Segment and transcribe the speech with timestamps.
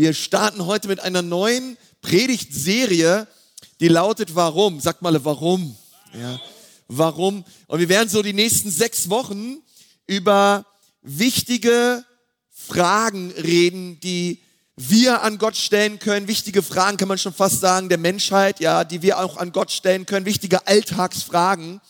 [0.00, 3.26] Wir starten heute mit einer neuen Predigtserie,
[3.80, 4.80] die lautet Warum?
[4.80, 5.76] Sag mal, warum?
[6.18, 6.40] Ja.
[6.88, 7.44] Warum?
[7.66, 9.58] Und wir werden so die nächsten sechs Wochen
[10.06, 10.64] über
[11.02, 12.02] wichtige
[12.50, 14.40] Fragen reden, die
[14.74, 18.84] wir an Gott stellen können, wichtige Fragen kann man schon fast sagen, der Menschheit, ja,
[18.84, 21.82] die wir auch an Gott stellen können, wichtige Alltagsfragen.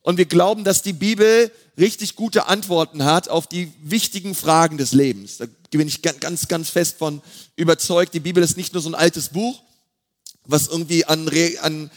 [0.00, 4.92] Und wir glauben, dass die Bibel richtig gute Antworten hat auf die wichtigen Fragen des
[4.92, 5.36] Lebens.
[5.36, 5.44] Da
[5.78, 7.22] bin ich ganz, ganz fest von
[7.56, 8.14] überzeugt.
[8.14, 9.62] Die Bibel ist nicht nur so ein altes Buch,
[10.44, 11.90] was irgendwie an, Re an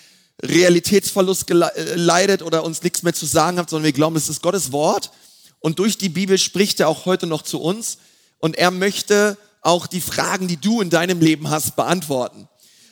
[0.44, 4.42] Realitätsverlust äh, leidet oder uns nichts mehr zu sagen hat, sondern wir glauben, es ist
[4.42, 5.12] Gottes Wort.
[5.60, 7.98] Und durch die Bibel spricht er auch heute noch zu uns.
[8.40, 12.50] Und er möchte auch die Fragen, die du in deinem Leben hast, beantworten.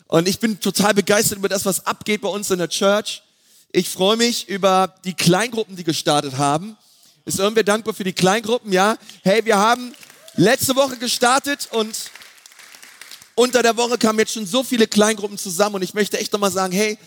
[0.07, 3.23] Und ich bin total begeistert über das, was abgeht bei uns in der Church.
[3.71, 6.77] Ich freue mich über die Kleingruppen, die gestartet haben.
[7.25, 8.73] Ist irgendwer dankbar für die Kleingruppen?
[8.73, 8.97] Ja.
[9.23, 9.93] Hey, wir haben
[10.35, 12.11] letzte Woche gestartet und
[13.35, 16.51] unter der Woche kamen jetzt schon so viele Kleingruppen zusammen und ich möchte echt nochmal
[16.51, 16.97] sagen, hey,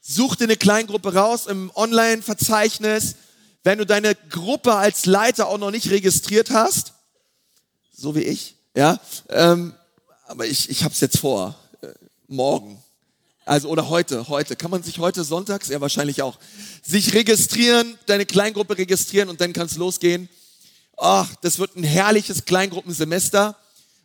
[0.00, 3.16] such dir eine Kleingruppe raus im Online-Verzeichnis.
[3.64, 6.92] Wenn du deine Gruppe als Leiter auch noch nicht registriert hast,
[7.92, 9.74] so wie ich, ja, ähm,
[10.26, 11.88] aber ich, ich habe es jetzt vor, äh,
[12.28, 12.82] morgen.
[13.44, 14.56] Also oder heute, heute.
[14.56, 16.38] Kann man sich heute sonntags, ja wahrscheinlich auch,
[16.82, 20.28] sich registrieren, deine Kleingruppe registrieren und dann kann es losgehen.
[20.96, 23.56] Ach, das wird ein herrliches Kleingruppensemester.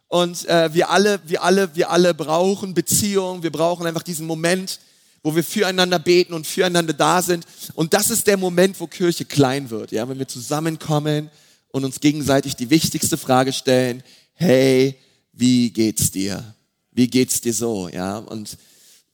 [0.07, 3.43] Und äh, wir alle, wir alle, wir alle brauchen Beziehung.
[3.43, 4.79] Wir brauchen einfach diesen Moment,
[5.23, 7.45] wo wir füreinander beten und füreinander da sind.
[7.75, 9.91] Und das ist der Moment, wo Kirche klein wird.
[9.91, 11.29] Ja, wenn wir zusammenkommen
[11.69, 14.03] und uns gegenseitig die wichtigste Frage stellen
[14.41, 14.97] hey,
[15.33, 16.55] wie geht's dir?
[16.91, 17.87] Wie geht's dir so?
[17.89, 18.57] Ja, und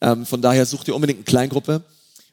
[0.01, 1.83] ähm, von daher such dir unbedingt eine Kleingruppe.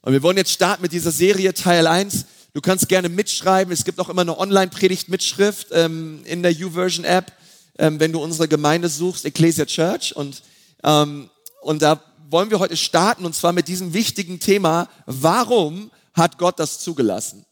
[0.02, 2.24] Und wir wollen jetzt starten mit dieser Serie Teil 1.
[2.54, 3.72] Du kannst gerne mitschreiben.
[3.72, 7.32] Es gibt auch immer eine Online-Predigt-Mitschrift ähm, in der YouVersion-App,
[7.78, 10.14] ähm, wenn du unsere Gemeinde suchst, Ecclesia Church.
[10.14, 10.40] Und,
[10.84, 11.30] ähm,
[11.62, 16.60] und da wollen wir heute starten und zwar mit diesem wichtigen Thema, warum hat Gott
[16.60, 17.44] das zugelassen?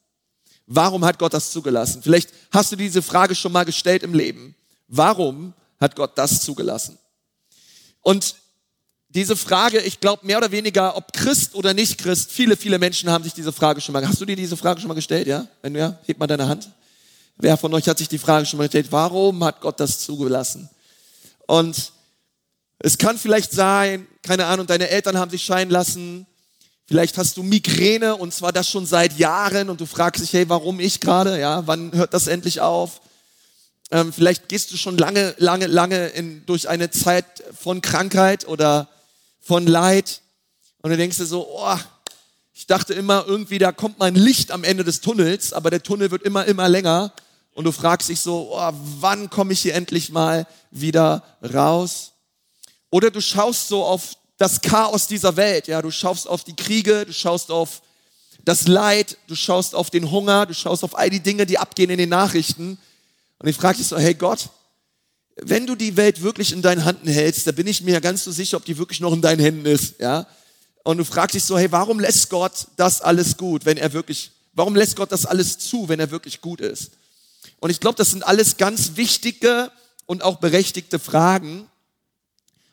[0.66, 2.00] Warum hat Gott das zugelassen?
[2.00, 4.54] Vielleicht hast du diese Frage schon mal gestellt im Leben.
[4.86, 6.96] Warum hat Gott das zugelassen?
[8.02, 8.36] Und
[9.14, 13.10] diese Frage, ich glaube mehr oder weniger, ob Christ oder nicht Christ, viele, viele Menschen
[13.10, 15.46] haben sich diese Frage schon mal, hast du dir diese Frage schon mal gestellt, ja?
[15.60, 16.70] Wenn ja, heb mal deine Hand.
[17.36, 20.70] Wer von euch hat sich die Frage schon mal gestellt, warum hat Gott das zugelassen?
[21.46, 21.92] Und
[22.78, 26.26] es kann vielleicht sein, keine Ahnung, deine Eltern haben sich scheiden lassen,
[26.86, 30.48] vielleicht hast du Migräne und zwar das schon seit Jahren und du fragst dich, hey,
[30.48, 31.66] warum ich gerade, ja?
[31.66, 33.02] Wann hört das endlich auf?
[33.90, 38.88] Ähm, vielleicht gehst du schon lange, lange, lange in, durch eine Zeit von Krankheit oder
[39.42, 40.22] von Leid.
[40.80, 41.76] Und du denkst dir so, oh,
[42.54, 46.10] ich dachte immer irgendwie, da kommt mein Licht am Ende des Tunnels, aber der Tunnel
[46.10, 47.12] wird immer, immer länger.
[47.54, 51.22] Und du fragst dich so, oh, wann komme ich hier endlich mal wieder
[51.52, 52.12] raus?
[52.90, 57.04] Oder du schaust so auf das Chaos dieser Welt, ja, du schaust auf die Kriege,
[57.06, 57.82] du schaust auf
[58.44, 61.90] das Leid, du schaust auf den Hunger, du schaust auf all die Dinge, die abgehen
[61.90, 62.78] in den Nachrichten.
[63.38, 64.48] Und ich frage dich so, hey Gott,
[65.36, 68.24] wenn du die Welt wirklich in deinen Händen hältst, da bin ich mir ja ganz
[68.24, 70.26] so sicher, ob die wirklich noch in deinen Händen ist, ja.
[70.84, 74.32] Und du fragst dich so, hey, warum lässt Gott das alles gut, wenn er wirklich,
[74.52, 76.90] warum lässt Gott das alles zu, wenn er wirklich gut ist?
[77.60, 79.70] Und ich glaube, das sind alles ganz wichtige
[80.06, 81.68] und auch berechtigte Fragen.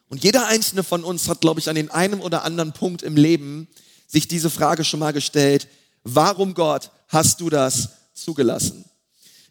[0.09, 3.15] Und jeder einzelne von uns hat, glaube ich, an den einem oder anderen Punkt im
[3.15, 3.67] Leben
[4.07, 5.67] sich diese Frage schon mal gestellt.
[6.03, 8.88] Warum Gott hast du das zugelassen?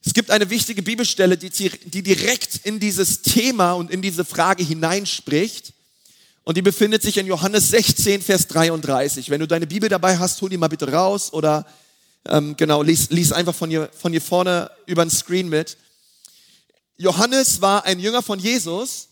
[0.04, 4.62] Es gibt eine wichtige Bibelstelle, die, die direkt in dieses Thema und in diese Frage
[4.62, 5.72] hineinspricht.
[6.44, 9.28] Und die befindet sich in Johannes 16, Vers 33.
[9.28, 11.66] Wenn du deine Bibel dabei hast, hol die mal bitte raus oder
[12.26, 15.76] ähm, genau, lies, lies einfach von hier, von hier vorne über den Screen mit.
[16.97, 19.08] Johannes war ein Jünger von Jesus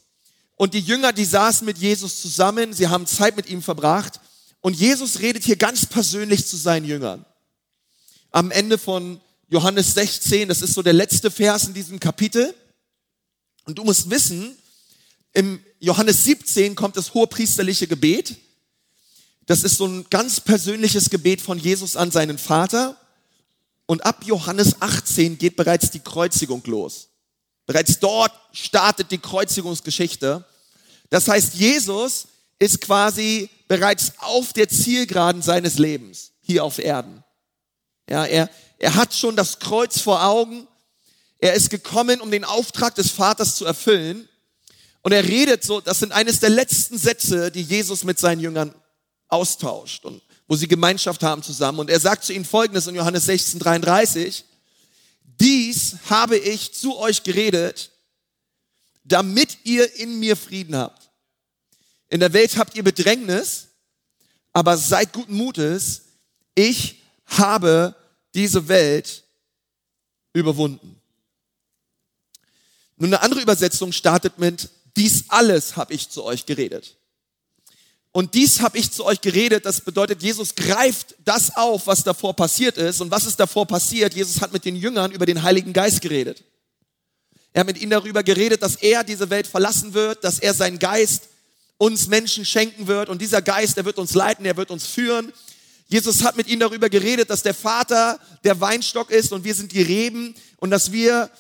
[0.56, 4.20] und die Jünger, die saßen mit Jesus zusammen, sie haben Zeit mit ihm verbracht
[4.60, 7.25] und Jesus redet hier ganz persönlich zu seinen Jüngern.
[8.30, 12.54] Am Ende von Johannes 16, das ist so der letzte Vers in diesem Kapitel.
[13.64, 14.56] Und du musst wissen,
[15.32, 18.37] im Johannes 17 kommt das hohepriesterliche Gebet.
[19.46, 22.96] Das ist so ein ganz persönliches Gebet von Jesus an seinen Vater.
[23.87, 27.08] Und ab Johannes 18 geht bereits die Kreuzigung los.
[27.66, 30.44] Bereits dort startet die Kreuzigungsgeschichte.
[31.10, 32.26] Das heißt, Jesus
[32.58, 37.22] ist quasi bereits auf der Zielgeraden seines Lebens hier auf Erden.
[38.08, 40.67] Ja, er, er hat schon das Kreuz vor Augen.
[41.38, 44.28] Er ist gekommen, um den Auftrag des Vaters zu erfüllen.
[45.02, 48.75] Und er redet so, das sind eines der letzten Sätze, die Jesus mit seinen Jüngern
[49.28, 51.78] austauscht und wo sie Gemeinschaft haben zusammen.
[51.81, 54.44] Und er sagt zu ihnen Folgendes in Johannes 16, 33.
[55.40, 57.90] Dies habe ich zu euch geredet,
[59.05, 61.11] damit ihr in mir Frieden habt.
[62.08, 63.69] In der Welt habt ihr Bedrängnis,
[64.52, 66.02] aber seid guten Mutes.
[66.55, 67.94] Ich habe
[68.37, 69.25] diese Welt
[70.33, 71.00] überwunden.
[72.99, 76.97] Nun, eine andere Übersetzung startet mit, dies alles habe ich zu euch geredet.
[78.12, 82.35] Und dies habe ich zu euch geredet, das bedeutet, Jesus greift das auf, was davor
[82.35, 83.03] passiert ist.
[83.03, 84.15] Und was ist davor passiert?
[84.15, 86.43] Jesus hat mit den Jüngern über den Heiligen Geist geredet.
[87.53, 90.79] Er hat mit ihnen darüber geredet, dass er diese Welt verlassen wird, dass er seinen
[90.79, 91.25] Geist
[91.77, 93.11] uns Menschen schenken wird.
[93.11, 95.33] Und dieser Geist, der wird uns leiten, er wird uns führen.
[95.88, 99.73] Jesus hat mit ihnen darüber geredet, dass der Vater der Weinstock ist und wir sind
[99.73, 101.31] die Reben und dass wir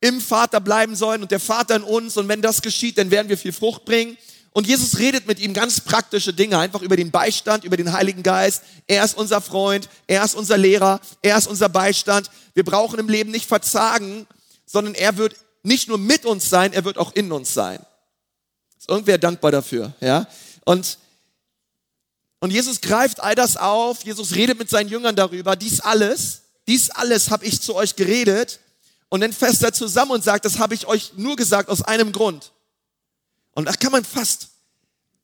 [0.00, 2.16] im Vater bleiben sollen und der Vater in uns.
[2.16, 4.16] Und wenn das geschieht, dann werden wir viel Frucht bringen.
[4.52, 8.22] Und Jesus redet mit ihm ganz praktische Dinge, einfach über den Beistand, über den Heiligen
[8.22, 8.62] Geist.
[8.86, 12.30] Er ist unser Freund, er ist unser Lehrer, er ist unser Beistand.
[12.54, 14.26] Wir brauchen im Leben nicht verzagen,
[14.64, 17.84] sondern er wird nicht nur mit uns sein, er wird auch in uns sein.
[18.78, 20.26] Ist irgendwer dankbar dafür, ja?
[20.64, 20.98] Und
[22.40, 26.90] und Jesus greift all das auf, Jesus redet mit seinen Jüngern darüber, dies alles, dies
[26.90, 28.60] alles habe ich zu euch geredet,
[29.08, 32.12] und dann fasst er zusammen und sagt, das habe ich euch nur gesagt aus einem
[32.12, 32.52] Grund.
[33.52, 34.48] Und da kann man fast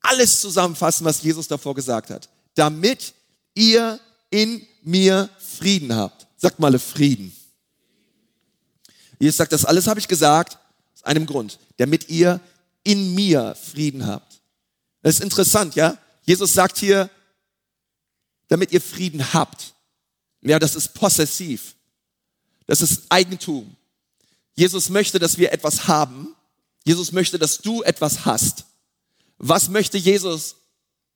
[0.00, 2.28] alles zusammenfassen, was Jesus davor gesagt hat.
[2.54, 3.12] Damit
[3.54, 3.98] ihr
[4.30, 6.26] in mir Frieden habt.
[6.36, 7.36] Sagt mal Frieden.
[9.18, 10.58] Jesus sagt, das alles habe ich gesagt
[10.94, 11.58] aus einem Grund.
[11.76, 12.40] Damit ihr
[12.84, 14.40] in mir Frieden habt.
[15.02, 15.98] Das ist interessant, ja?
[16.24, 17.10] Jesus sagt hier,
[18.48, 19.74] damit ihr Frieden habt.
[20.42, 21.74] Ja, das ist possessiv.
[22.66, 23.76] Das ist Eigentum.
[24.54, 26.34] Jesus möchte, dass wir etwas haben.
[26.84, 28.64] Jesus möchte, dass du etwas hast.
[29.38, 30.56] Was möchte Jesus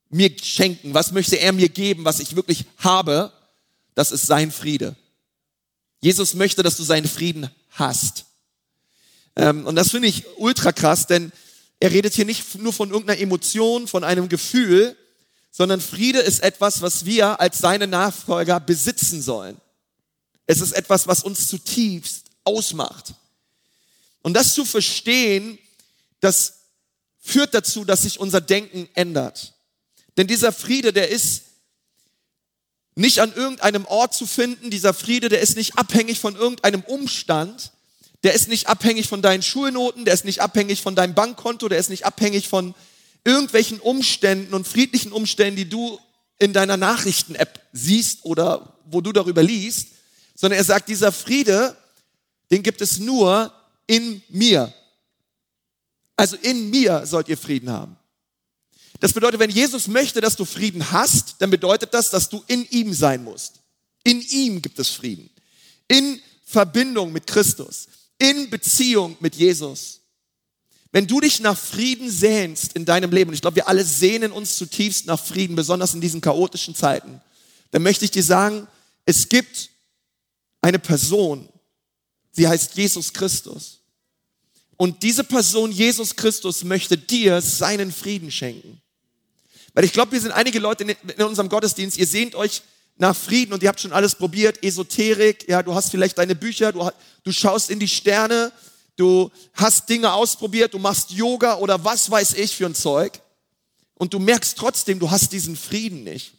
[0.09, 0.95] mir schenken?
[0.95, 3.33] Was möchte er mir geben, was ich wirklich habe?
[3.95, 4.97] Das ist sein Friede.
[6.01, 8.27] Jesus möchte, dass du seinen Frieden hast.
[9.35, 11.33] Ähm, und das finde ich ultra krass, denn
[11.81, 14.97] er redet hier nicht nur von irgendeiner Emotion, von einem Gefühl,
[15.51, 19.61] sondern Friede ist etwas, was wir als seine Nachfolger besitzen sollen.
[20.47, 23.15] Es ist etwas, was uns zutiefst ausmacht.
[24.23, 25.59] Und das zu verstehen,
[26.21, 26.55] das
[27.21, 29.55] führt dazu, dass sich unser Denken ändert.
[30.17, 31.43] Denn dieser Friede, der ist
[32.95, 34.71] nicht an irgendeinem Ort zu finden.
[34.71, 37.73] Dieser Friede, der ist nicht abhängig von irgendeinem Umstand.
[38.23, 40.05] Der ist nicht abhängig von deinen Schulnoten.
[40.05, 41.69] Der ist nicht abhängig von deinem Bankkonto.
[41.69, 42.75] Der ist nicht abhängig von
[43.25, 45.99] irgendwelchen Umständen und friedlichen Umständen, die du
[46.39, 49.89] in deiner Nachrichten-App siehst oder wo du darüber liest,
[50.35, 51.77] sondern er sagt, dieser Friede,
[52.51, 53.53] den gibt es nur
[53.87, 54.73] in mir.
[56.15, 57.97] Also in mir sollt ihr Frieden haben.
[59.01, 62.67] Das bedeutet, wenn Jesus möchte, dass du Frieden hast, dann bedeutet das, dass du in
[62.71, 63.61] ihm sein musst.
[64.05, 65.29] In ihm gibt es Frieden.
[65.89, 67.89] In Verbindung mit Christus.
[68.19, 70.01] In Beziehung mit Jesus.
[70.93, 74.33] Wenn du dich nach Frieden sehnst in deinem Leben, und ich glaube, wir alle sehnen
[74.33, 77.21] uns zutiefst nach Frieden, besonders in diesen chaotischen Zeiten,
[77.71, 78.67] dann möchte ich dir sagen,
[79.05, 79.71] es gibt
[80.63, 81.49] eine Person,
[82.33, 83.81] sie heißt Jesus Christus.
[84.77, 88.81] Und diese Person, Jesus Christus, möchte dir seinen Frieden schenken.
[89.75, 92.63] Weil ich glaube, wir sind einige Leute in unserem Gottesdienst, ihr sehnt euch
[92.97, 96.73] nach Frieden und ihr habt schon alles probiert, Esoterik, ja, du hast vielleicht deine Bücher,
[96.73, 96.91] du,
[97.25, 98.53] du schaust in die Sterne,
[98.97, 103.21] du hast Dinge ausprobiert, du machst Yoga oder was weiß ich für ein Zeug
[103.95, 106.33] und du merkst trotzdem, du hast diesen Frieden nicht.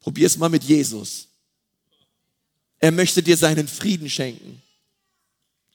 [0.00, 1.28] Probier es mal mit Jesus.
[2.78, 4.62] Er möchte dir seinen Frieden schenken.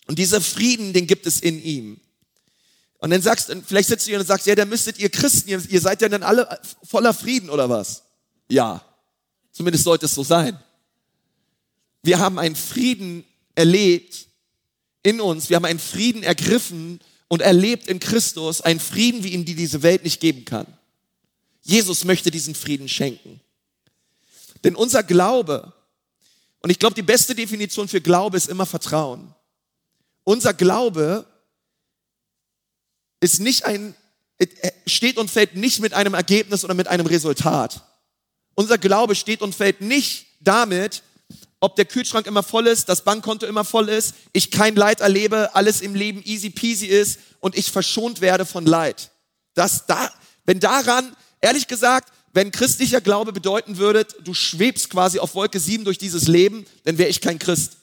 [0.05, 1.99] Und dieser Frieden, den gibt es in ihm.
[2.99, 5.61] Und dann sagst, vielleicht sitzt du hier und sagst, ja, dann müsstet ihr Christen, ihr,
[5.69, 8.03] ihr seid ja dann alle voller Frieden oder was?
[8.49, 8.83] Ja.
[9.51, 10.59] Zumindest sollte es so sein.
[12.03, 13.25] Wir haben einen Frieden
[13.55, 14.27] erlebt
[15.03, 15.49] in uns.
[15.49, 19.81] Wir haben einen Frieden ergriffen und erlebt in Christus, einen Frieden, wie ihn die diese
[19.81, 20.67] Welt nicht geben kann.
[21.61, 23.39] Jesus möchte diesen Frieden schenken.
[24.63, 25.73] Denn unser Glaube,
[26.61, 29.33] und ich glaube, die beste Definition für Glaube ist immer Vertrauen.
[30.23, 31.25] Unser Glaube
[33.19, 33.95] ist nicht ein,
[34.85, 37.83] steht und fällt nicht mit einem Ergebnis oder mit einem Resultat.
[38.55, 41.03] Unser Glaube steht und fällt nicht damit,
[41.59, 45.55] ob der Kühlschrank immer voll ist, das Bankkonto immer voll ist, ich kein Leid erlebe,
[45.55, 49.11] alles im Leben easy peasy ist und ich verschont werde von Leid.
[49.55, 50.11] Das da,
[50.45, 55.83] wenn daran, ehrlich gesagt, wenn christlicher Glaube bedeuten würde, du schwebst quasi auf Wolke 7
[55.83, 57.77] durch dieses Leben, dann wäre ich kein Christ.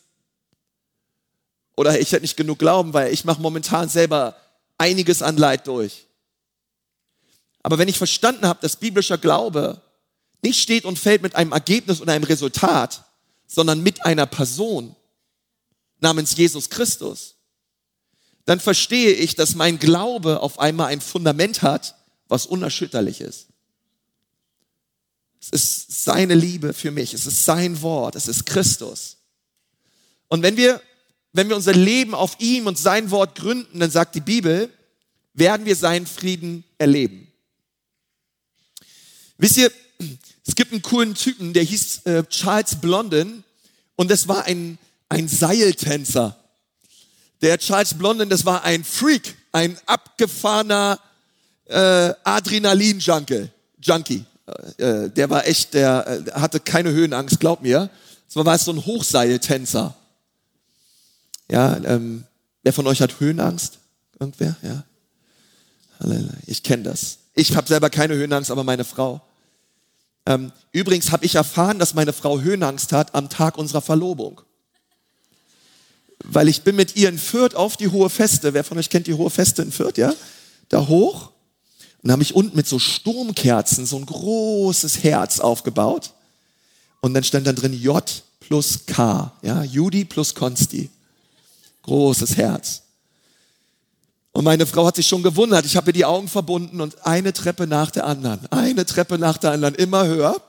[1.77, 4.37] Oder ich hätte nicht genug Glauben, weil ich mache momentan selber
[4.79, 6.07] einiges an Leid durch.
[7.63, 9.83] Aber wenn ich verstanden habe, dass biblischer Glaube
[10.43, 13.05] nicht steht und fällt mit einem Ergebnis und einem Resultat,
[13.47, 14.95] sondern mit einer Person
[16.01, 17.35] namens Jesus Christus,
[18.45, 21.97] dann verstehe ich, dass mein Glaube auf einmal ein Fundament hat,
[22.29, 23.49] was unerschütterlich ist.
[25.41, 29.17] Es ist seine Liebe für mich, es ist sein Wort, es ist Christus.
[30.29, 30.81] Und wenn wir,
[31.37, 34.71] wenn wir unser Leben auf ihm und sein Wort gründen, dann sagt die Bibel,
[35.35, 37.29] werden wir seinen Frieden erleben.
[39.37, 39.71] Wisst ihr,
[40.47, 43.45] es gibt einen coolen Typen, der hieß äh, Charles Blondin
[43.97, 44.79] und das war ein,
[45.11, 46.37] ein Seiltänzer.
[47.43, 50.99] Der Charles Blondin, das war ein Freak, ein abgefahrener
[51.67, 53.49] äh, Adrenalin-Junkie.
[53.83, 54.25] Junkie.
[54.79, 57.91] Äh, äh, der war echt, der äh, hatte keine Höhenangst, glaub mir.
[58.33, 59.95] Das war so ein Hochseiltänzer.
[61.51, 62.25] Ja, ähm,
[62.63, 63.79] wer von euch hat Höhenangst?
[64.19, 64.57] Irgendwer?
[64.63, 64.85] Ja.
[66.47, 67.19] Ich kenne das.
[67.35, 69.23] Ich habe selber keine Höhenangst, aber meine Frau.
[70.27, 74.41] Ähm, übrigens habe ich erfahren, dass meine Frau Höhenangst hat am Tag unserer Verlobung.
[76.25, 78.53] Weil ich bin mit ihr in Fürth auf die Hohe Feste.
[78.53, 80.13] Wer von euch kennt die Hohe Feste in Fürth, ja?
[80.69, 81.31] Da hoch.
[82.03, 86.13] Und habe ich unten mit so Sturmkerzen so ein großes Herz aufgebaut.
[87.01, 89.63] Und dann stand da drin J plus K, ja?
[89.63, 90.91] Judy plus Konsti.
[91.87, 92.83] Großes Herz.
[94.33, 95.65] Und meine Frau hat sich schon gewundert.
[95.65, 99.39] Ich habe ihr die Augen verbunden und eine Treppe nach der anderen, eine Treppe nach
[99.39, 100.43] der anderen, immer höher.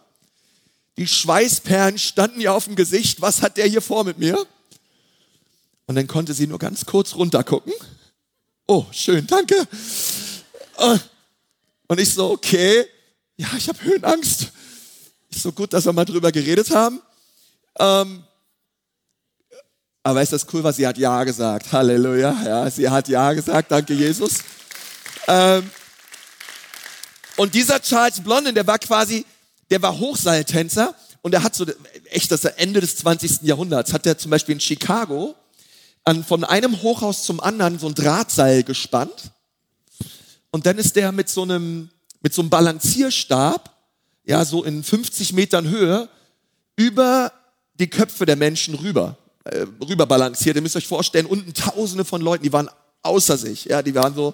[0.98, 3.22] Die Schweißperlen standen ihr auf dem Gesicht.
[3.22, 4.46] Was hat der hier vor mit mir?
[5.86, 7.72] Und dann konnte sie nur ganz kurz runtergucken.
[8.68, 9.56] Oh, schön, danke.
[11.88, 12.86] Und ich so, okay,
[13.38, 14.52] ja, ich habe Höhenangst.
[15.30, 17.02] Ist so gut, dass wir mal drüber geredet haben.
[17.80, 18.24] Ähm,
[20.08, 21.70] aber ist das cool, was sie hat Ja gesagt?
[21.74, 22.34] Halleluja.
[22.46, 23.70] Ja, sie hat Ja gesagt.
[23.70, 24.36] Danke, Jesus.
[25.28, 25.70] Ähm,
[27.36, 29.26] und dieser Charles Blondin, der war quasi,
[29.70, 31.66] der war Hochseiltänzer und er hat so,
[32.06, 33.42] echt das Ende des 20.
[33.42, 35.36] Jahrhunderts, hat er zum Beispiel in Chicago
[36.06, 39.32] an, von einem Hochhaus zum anderen so ein Drahtseil gespannt
[40.52, 41.90] und dann ist der mit so einem,
[42.22, 43.76] mit so einem Balancierstab,
[44.24, 46.08] ja, so in 50 Metern Höhe,
[46.78, 47.34] über
[47.74, 50.56] die Köpfe der Menschen rüber äh, rüber balanciert.
[50.56, 52.70] Ihr müsst euch vorstellen, unten tausende von Leuten, die waren
[53.02, 53.66] außer sich.
[53.66, 54.34] Ja, die waren so,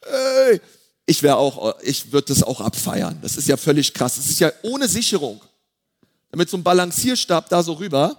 [0.00, 0.60] ey,
[1.06, 3.18] ich wäre auch, ich würde das auch abfeiern.
[3.22, 4.16] Das ist ja völlig krass.
[4.16, 5.40] Das ist ja ohne Sicherung.
[6.34, 8.16] Mit so einem Balancierstab da so rüber.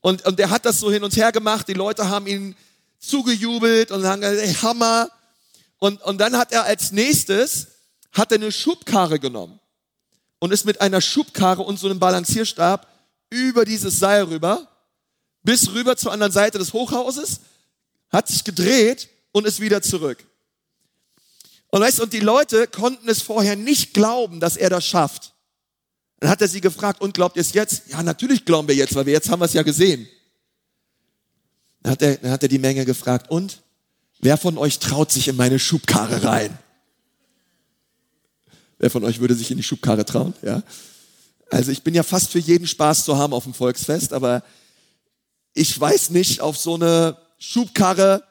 [0.00, 1.66] Und, und der hat das so hin und her gemacht.
[1.66, 2.54] Die Leute haben ihn
[2.98, 5.08] zugejubelt und sagen, ey, Hammer.
[5.78, 7.68] Und, und dann hat er als nächstes,
[8.12, 9.58] hat er eine Schubkarre genommen
[10.38, 12.86] und ist mit einer Schubkarre und so einem Balancierstab
[13.30, 14.68] über dieses Seil rüber
[15.44, 17.40] bis rüber zur anderen Seite des Hochhauses,
[18.10, 20.26] hat sich gedreht und ist wieder zurück.
[21.68, 25.34] Und weißt, und die Leute konnten es vorher nicht glauben, dass er das schafft.
[26.20, 27.88] Dann hat er sie gefragt, und glaubt ihr es jetzt?
[27.88, 30.08] Ja, natürlich glauben wir jetzt, weil wir jetzt haben wir es ja gesehen.
[31.82, 33.62] Dann hat, er, dann hat er die Menge gefragt, und
[34.20, 36.56] wer von euch traut sich in meine Schubkarre rein?
[38.78, 40.32] Wer von euch würde sich in die Schubkarre trauen?
[40.42, 40.62] Ja.
[41.50, 44.42] Also ich bin ja fast für jeden Spaß zu haben auf dem Volksfest, aber
[45.54, 48.24] ich weiß nicht, auf so eine Schubkarre,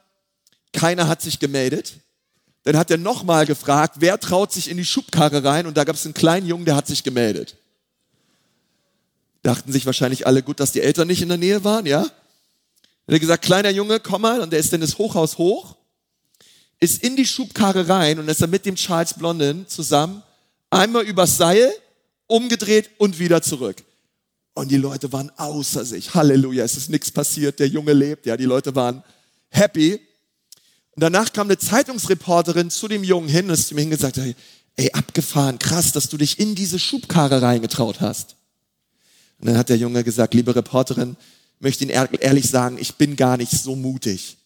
[0.74, 1.94] keiner hat sich gemeldet.
[2.64, 5.66] Dann hat er nochmal gefragt, wer traut sich in die Schubkarre rein?
[5.66, 7.58] Und da gab es einen kleinen Jungen, der hat sich gemeldet.
[9.42, 12.06] Dachten sich wahrscheinlich alle gut, dass die Eltern nicht in der Nähe waren, ja?
[13.08, 14.40] Er hat gesagt, kleiner Junge, komm mal.
[14.40, 15.76] Und der ist in das Hochhaus hoch,
[16.80, 20.24] ist in die Schubkarre rein und ist dann mit dem Charles Blondin zusammen
[20.70, 21.72] einmal übers Seil,
[22.28, 23.84] umgedreht und wieder zurück.
[24.54, 26.14] Und die Leute waren außer sich.
[26.14, 28.26] Halleluja, es ist nichts passiert, der Junge lebt.
[28.26, 29.04] Ja, die Leute waren
[29.50, 30.00] happy.
[30.96, 34.20] Und danach kam eine Zeitungsreporterin zu dem Jungen hin und ist zu mir hingesagt,
[34.76, 38.36] ey, abgefahren, krass, dass du dich in diese Schubkarre reingetraut hast.
[39.40, 41.18] Und dann hat der Junge gesagt, liebe Reporterin,
[41.60, 44.38] möchte Ihnen ehrlich sagen, ich bin gar nicht so mutig.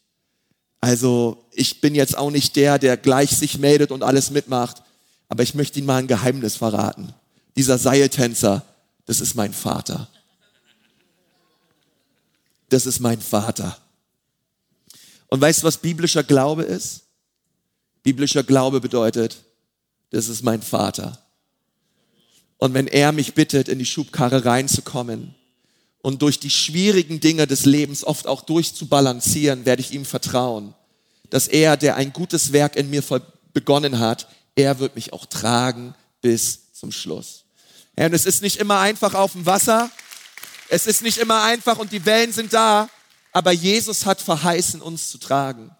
[0.79, 4.83] Also ich bin jetzt auch nicht der, der gleich sich meldet und alles mitmacht,
[5.27, 7.13] aber ich möchte Ihnen mal ein Geheimnis verraten.
[7.55, 8.63] Dieser Seiltänzer,
[9.07, 10.07] das ist mein Vater.
[12.69, 13.77] Das ist mein Vater.
[15.27, 17.03] Und weißt du, was biblischer Glaube ist?
[18.03, 19.43] Biblischer Glaube bedeutet,
[20.11, 21.21] das ist mein Vater.
[22.57, 25.35] Und wenn er mich bittet, in die Schubkarre reinzukommen
[26.01, 30.73] und durch die schwierigen Dinge des Lebens oft auch durchzubalancieren, werde ich ihm vertrauen,
[31.29, 33.03] dass er, der ein gutes Werk in mir
[33.53, 37.46] begonnen hat, er wird mich auch tragen bis zum Schluss.
[37.97, 39.89] Ja, und es ist nicht immer einfach auf dem Wasser.
[40.69, 42.89] Es ist nicht immer einfach und die Wellen sind da.
[43.31, 45.71] Aber Jesus hat verheißen, uns zu tragen.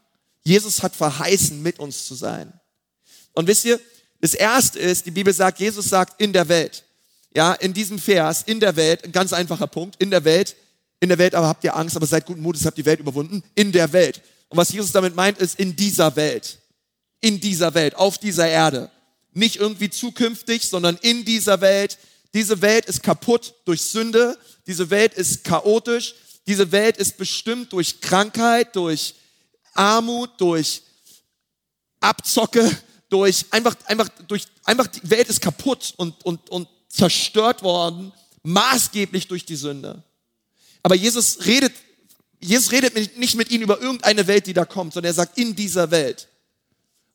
[0.44, 2.54] Jesus hat verheißen, mit uns zu sein.
[3.34, 3.80] Und wisst ihr,
[4.22, 6.84] das erste ist, die Bibel sagt, Jesus sagt in der Welt.
[7.36, 10.56] Ja, in diesem Vers, in der Welt, ein ganz einfacher Punkt, in der Welt,
[11.00, 13.44] in der Welt aber habt ihr Angst, aber seid guten Mutes, habt die Welt überwunden,
[13.54, 14.22] in der Welt.
[14.50, 16.58] Und was Jesus damit meint, ist in dieser Welt.
[17.22, 18.90] In dieser Welt, auf dieser Erde.
[19.38, 22.00] Nicht irgendwie zukünftig, sondern in dieser Welt.
[22.34, 24.36] Diese Welt ist kaputt durch Sünde.
[24.66, 26.16] Diese Welt ist chaotisch.
[26.48, 29.14] Diese Welt ist bestimmt durch Krankheit, durch
[29.76, 30.82] Armut, durch
[32.00, 32.68] Abzocke,
[33.10, 39.28] durch einfach, einfach, durch, einfach die Welt ist kaputt und, und, und zerstört worden, maßgeblich
[39.28, 40.02] durch die Sünde.
[40.82, 41.74] Aber Jesus redet,
[42.40, 45.56] Jesus redet nicht mit ihnen über irgendeine Welt, die da kommt, sondern er sagt in
[45.56, 46.28] dieser Welt.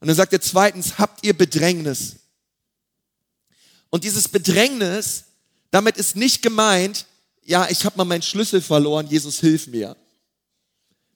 [0.03, 2.17] Und dann sagt er zweitens, habt ihr Bedrängnis?
[3.89, 5.27] Und dieses Bedrängnis,
[5.71, 7.07] damit ist nicht gemeint,
[7.45, 9.97] ja, ich habe mal meinen Schlüssel verloren, Jesus hilf mir.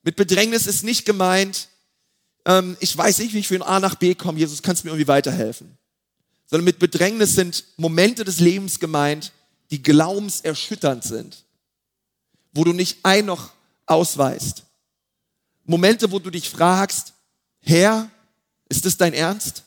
[0.05, 1.67] Mit Bedrängnis ist nicht gemeint,
[2.45, 5.09] ähm, ich weiß nicht, wie ich von A nach B komme, Jesus, kannst mir irgendwie
[5.09, 5.77] weiterhelfen.
[6.47, 9.33] Sondern mit Bedrängnis sind Momente des Lebens gemeint,
[9.73, 11.43] die glaubenserschütternd sind,
[12.53, 13.51] wo du nicht ein noch
[13.87, 14.63] ausweist.
[15.65, 17.15] Momente, wo du dich fragst,
[17.59, 18.13] Herr,
[18.69, 19.65] ist das dein Ernst?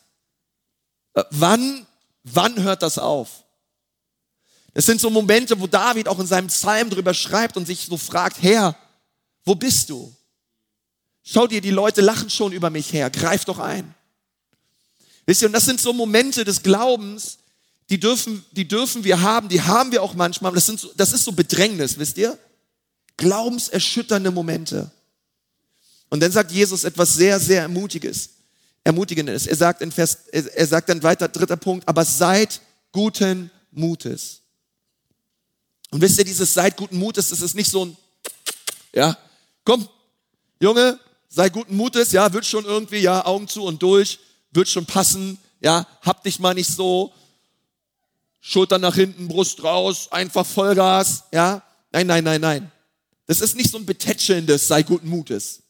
[1.13, 1.85] Äh, wann,
[2.23, 3.43] wann hört das auf?
[4.73, 7.97] Es sind so Momente, wo David auch in seinem Psalm drüber schreibt und sich so
[7.97, 8.75] fragt, Herr,
[9.43, 10.13] wo bist du?
[11.23, 13.93] Schau dir, die Leute lachen schon über mich her, greif doch ein.
[15.25, 17.39] Wisst ihr, und das sind so Momente des Glaubens,
[17.89, 20.53] die dürfen, die dürfen wir haben, die haben wir auch manchmal.
[20.53, 22.37] Das, sind so, das ist so Bedrängnis, wisst ihr?
[23.17, 24.91] Glaubenserschütternde Momente.
[26.09, 28.29] Und dann sagt Jesus etwas sehr, sehr Ermutiges.
[28.83, 29.47] Ermutigendes.
[29.47, 34.41] Er sagt in Vers, er sagt dann weiter, dritter Punkt, aber seid guten Mutes.
[35.91, 37.97] Und wisst ihr, dieses seid guten Mutes, das ist nicht so ein,
[38.93, 39.17] ja,
[39.65, 39.87] komm,
[40.59, 44.19] Junge, sei guten Mutes, ja, wird schon irgendwie, ja, Augen zu und durch,
[44.51, 47.13] wird schon passen, ja, hab dich mal nicht so,
[48.39, 51.61] Schultern nach hinten, Brust raus, einfach Vollgas, ja.
[51.91, 52.71] Nein, nein, nein, nein.
[53.25, 55.63] Das ist nicht so ein betätschelndes, sei guten Mutes.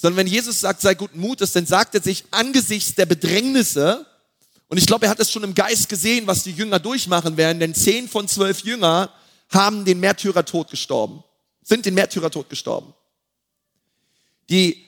[0.00, 4.06] Sondern wenn Jesus sagt, sei guten Mutes, dann sagt er sich angesichts der Bedrängnisse,
[4.68, 7.58] und ich glaube, er hat es schon im Geist gesehen, was die Jünger durchmachen werden,
[7.58, 9.12] denn zehn von zwölf Jünger
[9.50, 11.22] haben den Märtyrertod gestorben,
[11.62, 12.94] sind den Märtyrertod gestorben.
[14.48, 14.86] Die,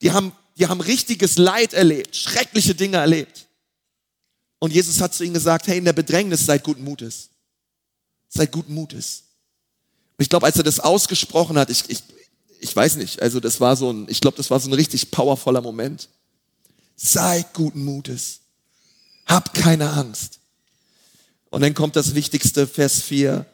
[0.00, 3.46] die haben, die haben richtiges Leid erlebt, schreckliche Dinge erlebt.
[4.58, 7.28] Und Jesus hat zu ihnen gesagt, hey, in der Bedrängnis seid guten Mutes.
[8.28, 9.22] Seid guten Mutes.
[10.16, 12.02] Und ich glaube, als er das ausgesprochen hat, ich, ich,
[12.60, 15.10] ich weiß nicht, also das war so ein, ich glaube, das war so ein richtig
[15.10, 16.08] powervoller Moment.
[16.96, 18.40] Seid guten Mutes.
[19.26, 20.40] Habt keine Angst.
[21.50, 23.46] Und dann kommt das Wichtigste, Vers 4.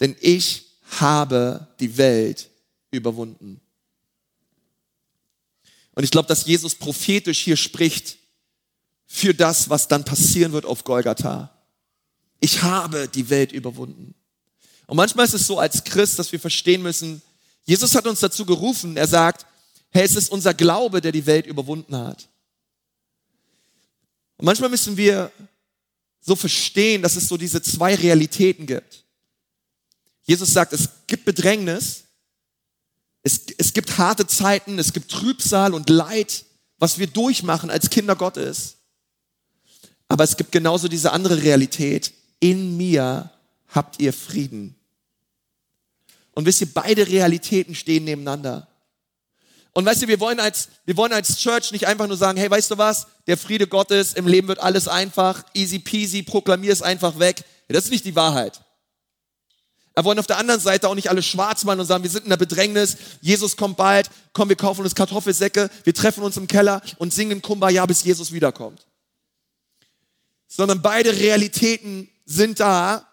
[0.00, 0.64] Denn ich
[0.98, 2.48] habe die Welt
[2.90, 3.60] überwunden.
[5.94, 8.18] Und ich glaube, dass Jesus prophetisch hier spricht
[9.06, 11.50] für das, was dann passieren wird auf Golgatha.
[12.40, 14.14] Ich habe die Welt überwunden.
[14.86, 17.22] Und manchmal ist es so als Christ, dass wir verstehen müssen,
[17.66, 19.44] Jesus hat uns dazu gerufen, er sagt,
[19.90, 22.28] hey, es ist unser Glaube, der die Welt überwunden hat.
[24.38, 25.32] Und manchmal müssen wir
[26.20, 29.04] so verstehen, dass es so diese zwei Realitäten gibt.
[30.22, 32.04] Jesus sagt, es gibt Bedrängnis,
[33.22, 36.44] es, es gibt harte Zeiten, es gibt Trübsal und Leid,
[36.78, 38.76] was wir durchmachen als Kinder Gottes.
[40.08, 42.12] Aber es gibt genauso diese andere Realität.
[42.38, 43.30] In mir
[43.68, 44.75] habt ihr Frieden.
[46.36, 48.68] Und wisst ihr, beide Realitäten stehen nebeneinander.
[49.72, 52.48] Und weißt du, wir wollen als, wir wollen als Church nicht einfach nur sagen, hey,
[52.48, 53.08] weißt du was?
[53.26, 57.42] Der Friede Gottes, im Leben wird alles einfach, easy peasy, proklamier es einfach weg.
[57.68, 58.60] Das ist nicht die Wahrheit.
[59.94, 62.22] Wir wollen auf der anderen Seite auch nicht alle schwarz malen und sagen, wir sind
[62.24, 66.46] in der Bedrängnis, Jesus kommt bald, komm, wir kaufen uns Kartoffelsäcke, wir treffen uns im
[66.46, 68.86] Keller und singen Kumbaya, bis Jesus wiederkommt
[70.48, 73.05] sondern beide Realitäten sind da.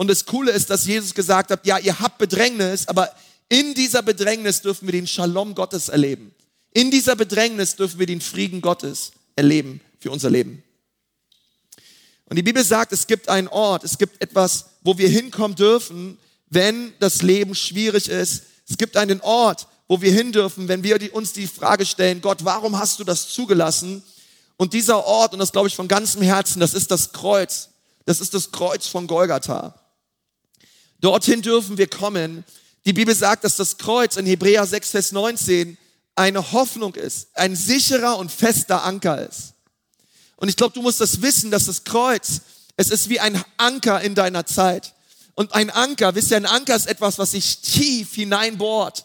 [0.00, 3.14] Und das Coole ist, dass Jesus gesagt hat, ja, ihr habt Bedrängnis, aber
[3.50, 6.34] in dieser Bedrängnis dürfen wir den Shalom Gottes erleben.
[6.72, 10.62] In dieser Bedrängnis dürfen wir den Frieden Gottes erleben für unser Leben.
[12.24, 16.16] Und die Bibel sagt, es gibt einen Ort, es gibt etwas, wo wir hinkommen dürfen,
[16.48, 18.44] wenn das Leben schwierig ist.
[18.66, 22.42] Es gibt einen Ort, wo wir hin dürfen, wenn wir uns die Frage stellen, Gott,
[22.42, 24.02] warum hast du das zugelassen?
[24.56, 27.68] Und dieser Ort, und das glaube ich von ganzem Herzen, das ist das Kreuz.
[28.06, 29.74] Das ist das Kreuz von Golgatha.
[31.00, 32.44] Dorthin dürfen wir kommen.
[32.84, 35.76] Die Bibel sagt, dass das Kreuz in Hebräer 6, Vers 19
[36.14, 39.54] eine Hoffnung ist, ein sicherer und fester Anker ist.
[40.36, 42.40] Und ich glaube, du musst das wissen, dass das Kreuz,
[42.76, 44.94] es ist wie ein Anker in deiner Zeit.
[45.34, 49.04] Und ein Anker, wisst ihr, ein Anker ist etwas, was sich tief hineinbohrt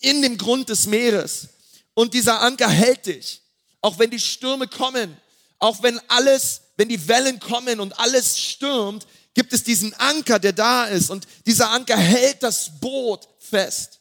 [0.00, 1.48] in dem Grund des Meeres.
[1.94, 3.42] Und dieser Anker hält dich
[3.86, 5.16] auch wenn die Stürme kommen,
[5.60, 9.06] auch wenn alles, wenn die Wellen kommen und alles stürmt,
[9.36, 14.00] gibt es diesen Anker, der da ist und dieser Anker hält das Boot fest.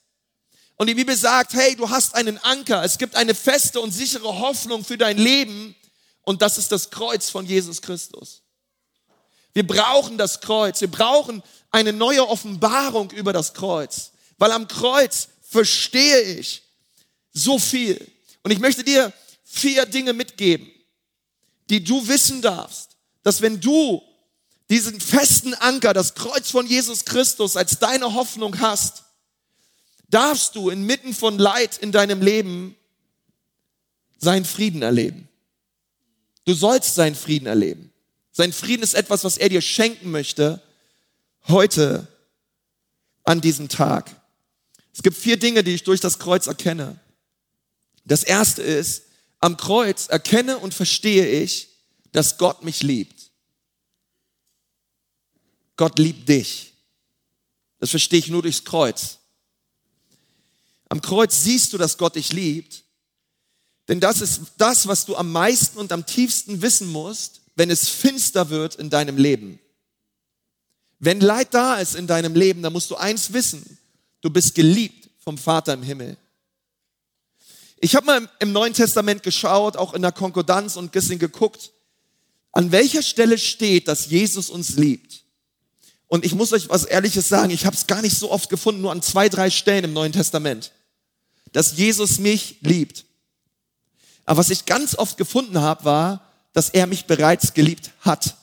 [0.78, 2.86] Und die Bibel sagt, hey, du hast einen Anker.
[2.86, 5.76] Es gibt eine feste und sichere Hoffnung für dein Leben.
[6.21, 8.43] Und das ist das Kreuz von Jesus Christus.
[9.54, 10.80] Wir brauchen das Kreuz.
[10.80, 14.12] Wir brauchen eine neue Offenbarung über das Kreuz.
[14.38, 16.63] Weil am Kreuz verstehe ich
[17.34, 18.10] so viel.
[18.41, 19.12] Und ich möchte dir
[19.43, 20.71] vier Dinge mitgeben,
[21.69, 22.91] die du wissen darfst,
[23.24, 24.02] dass wenn du
[24.69, 29.04] diesen festen Anker, das Kreuz von Jesus Christus als deine Hoffnung hast,
[30.10, 32.75] darfst du inmitten von Leid in deinem Leben
[34.17, 35.28] seinen Frieden erleben.
[36.45, 37.91] Du sollst seinen Frieden erleben.
[38.32, 40.62] Sein Frieden ist etwas, was er dir schenken möchte
[41.47, 42.08] heute
[43.23, 44.15] an diesem Tag.
[44.93, 46.99] Es gibt vier Dinge, die ich durch das Kreuz erkenne.
[48.06, 49.04] Das erste ist,
[49.39, 51.69] am Kreuz erkenne und verstehe ich,
[52.12, 53.24] dass Gott mich liebt.
[55.77, 56.73] Gott liebt dich.
[57.79, 59.19] Das verstehe ich nur durchs Kreuz.
[60.89, 62.83] Am Kreuz siehst du, dass Gott dich liebt,
[63.88, 67.89] denn das ist das, was du am meisten und am tiefsten wissen musst, wenn es
[67.89, 69.59] finster wird in deinem Leben.
[70.99, 73.77] Wenn Leid da ist in deinem Leben, dann musst du eins wissen,
[74.21, 76.17] du bist geliebt vom Vater im Himmel.
[77.77, 81.71] Ich habe mal im Neuen Testament geschaut, auch in der Konkordanz und ein bisschen geguckt,
[82.51, 85.24] an welcher Stelle steht, dass Jesus uns liebt.
[86.15, 88.80] Und ich muss euch was Ehrliches sagen, ich habe es gar nicht so oft gefunden,
[88.80, 90.71] nur an zwei, drei Stellen im Neuen Testament,
[91.51, 93.04] dass Jesus mich liebt.
[94.23, 98.38] Aber was ich ganz oft gefunden habe, war, dass er mich bereits geliebt hat.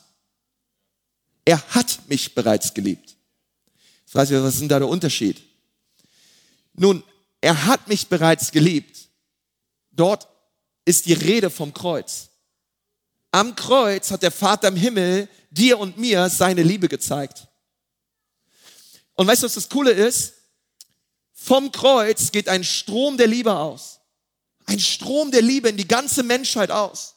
[1.45, 3.15] Er hat mich bereits geliebt.
[4.11, 5.41] Weiß nicht, was ist denn da der Unterschied?
[6.75, 7.03] Nun,
[7.41, 9.07] er hat mich bereits geliebt.
[9.89, 10.27] Dort
[10.85, 12.29] ist die Rede vom Kreuz.
[13.31, 17.47] Am Kreuz hat der Vater im Himmel dir und mir seine Liebe gezeigt.
[19.15, 20.33] Und weißt du, was das Coole ist?
[21.33, 23.99] Vom Kreuz geht ein Strom der Liebe aus.
[24.65, 27.15] Ein Strom der Liebe in die ganze Menschheit aus.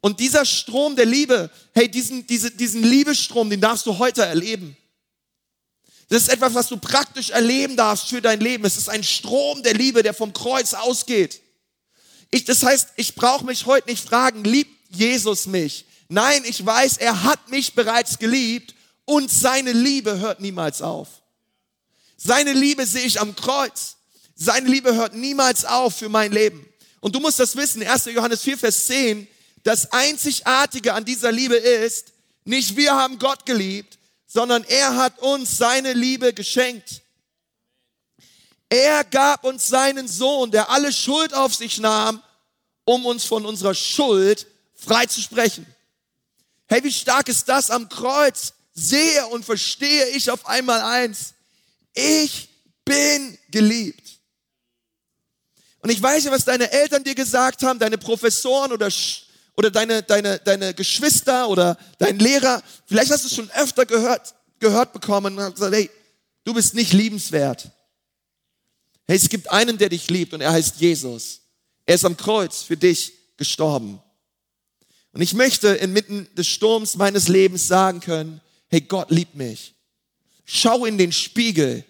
[0.00, 4.76] Und dieser Strom der Liebe, hey, diesen, diese, diesen Liebestrom, den darfst du heute erleben.
[6.08, 8.64] Das ist etwas, was du praktisch erleben darfst für dein Leben.
[8.64, 11.40] Es ist ein Strom der Liebe, der vom Kreuz ausgeht.
[12.30, 15.86] Ich, das heißt, ich brauche mich heute nicht fragen, liebt Jesus mich?
[16.08, 21.08] Nein, ich weiß, er hat mich bereits geliebt und seine Liebe hört niemals auf.
[22.26, 23.96] Seine Liebe sehe ich am Kreuz.
[24.34, 26.66] Seine Liebe hört niemals auf für mein Leben.
[27.00, 28.06] Und du musst das wissen, 1.
[28.06, 29.28] Johannes 4, Vers 10,
[29.62, 32.12] das Einzigartige an dieser Liebe ist,
[32.44, 37.02] nicht wir haben Gott geliebt, sondern er hat uns seine Liebe geschenkt.
[38.70, 42.22] Er gab uns seinen Sohn, der alle Schuld auf sich nahm,
[42.84, 45.66] um uns von unserer Schuld frei zu sprechen.
[46.68, 48.54] Hey, wie stark ist das am Kreuz?
[48.72, 51.33] Sehe und verstehe ich auf einmal eins
[51.94, 52.48] ich
[52.84, 54.20] bin geliebt.
[55.80, 58.88] Und ich weiß ja, was deine Eltern dir gesagt haben, deine Professoren oder,
[59.56, 62.62] oder deine, deine, deine Geschwister oder dein Lehrer.
[62.86, 65.90] Vielleicht hast du es schon öfter gehört, gehört bekommen und gesagt, hey,
[66.44, 67.70] du bist nicht liebenswert.
[69.06, 71.40] Hey, es gibt einen, der dich liebt und er heißt Jesus.
[71.84, 74.00] Er ist am Kreuz für dich gestorben.
[75.12, 79.73] Und ich möchte inmitten des Sturms meines Lebens sagen können, hey, Gott liebt mich.
[80.44, 81.84] Schau in den Spiegel.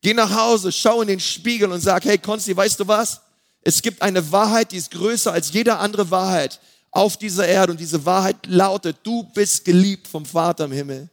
[0.00, 3.20] Geh nach Hause, schau in den Spiegel und sag, hey Konsti, weißt du was?
[3.60, 7.72] Es gibt eine Wahrheit, die ist größer als jede andere Wahrheit auf dieser Erde.
[7.72, 11.08] Und diese Wahrheit lautet, du bist geliebt vom Vater im Himmel.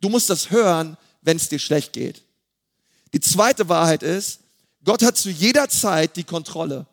[0.00, 2.22] Du musst das hören, wenn es dir schlecht geht.
[3.12, 4.40] Die zweite Wahrheit ist,
[4.84, 6.86] Gott hat zu jeder Zeit die Kontrolle.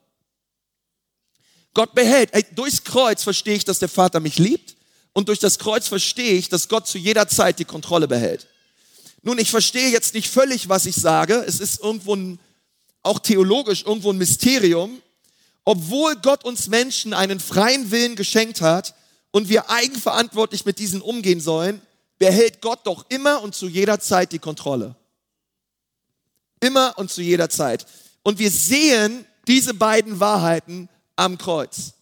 [1.74, 4.76] Gott behält, ey, durchs Kreuz verstehe ich, dass der Vater mich liebt.
[5.14, 8.48] Und durch das Kreuz verstehe ich, dass Gott zu jeder Zeit die Kontrolle behält.
[9.22, 11.44] Nun, ich verstehe jetzt nicht völlig, was ich sage.
[11.48, 12.40] Es ist irgendwo ein,
[13.04, 15.02] auch theologisch irgendwo ein Mysterium.
[15.64, 18.96] Obwohl Gott uns Menschen einen freien Willen geschenkt hat
[19.32, 21.82] und wir eigenverantwortlich mit diesen umgehen sollen,
[22.18, 24.96] behält Gott doch immer und zu jeder Zeit die Kontrolle.
[26.60, 27.86] Immer und zu jeder Zeit.
[28.24, 31.94] Und wir sehen diese beiden Wahrheiten am Kreuz.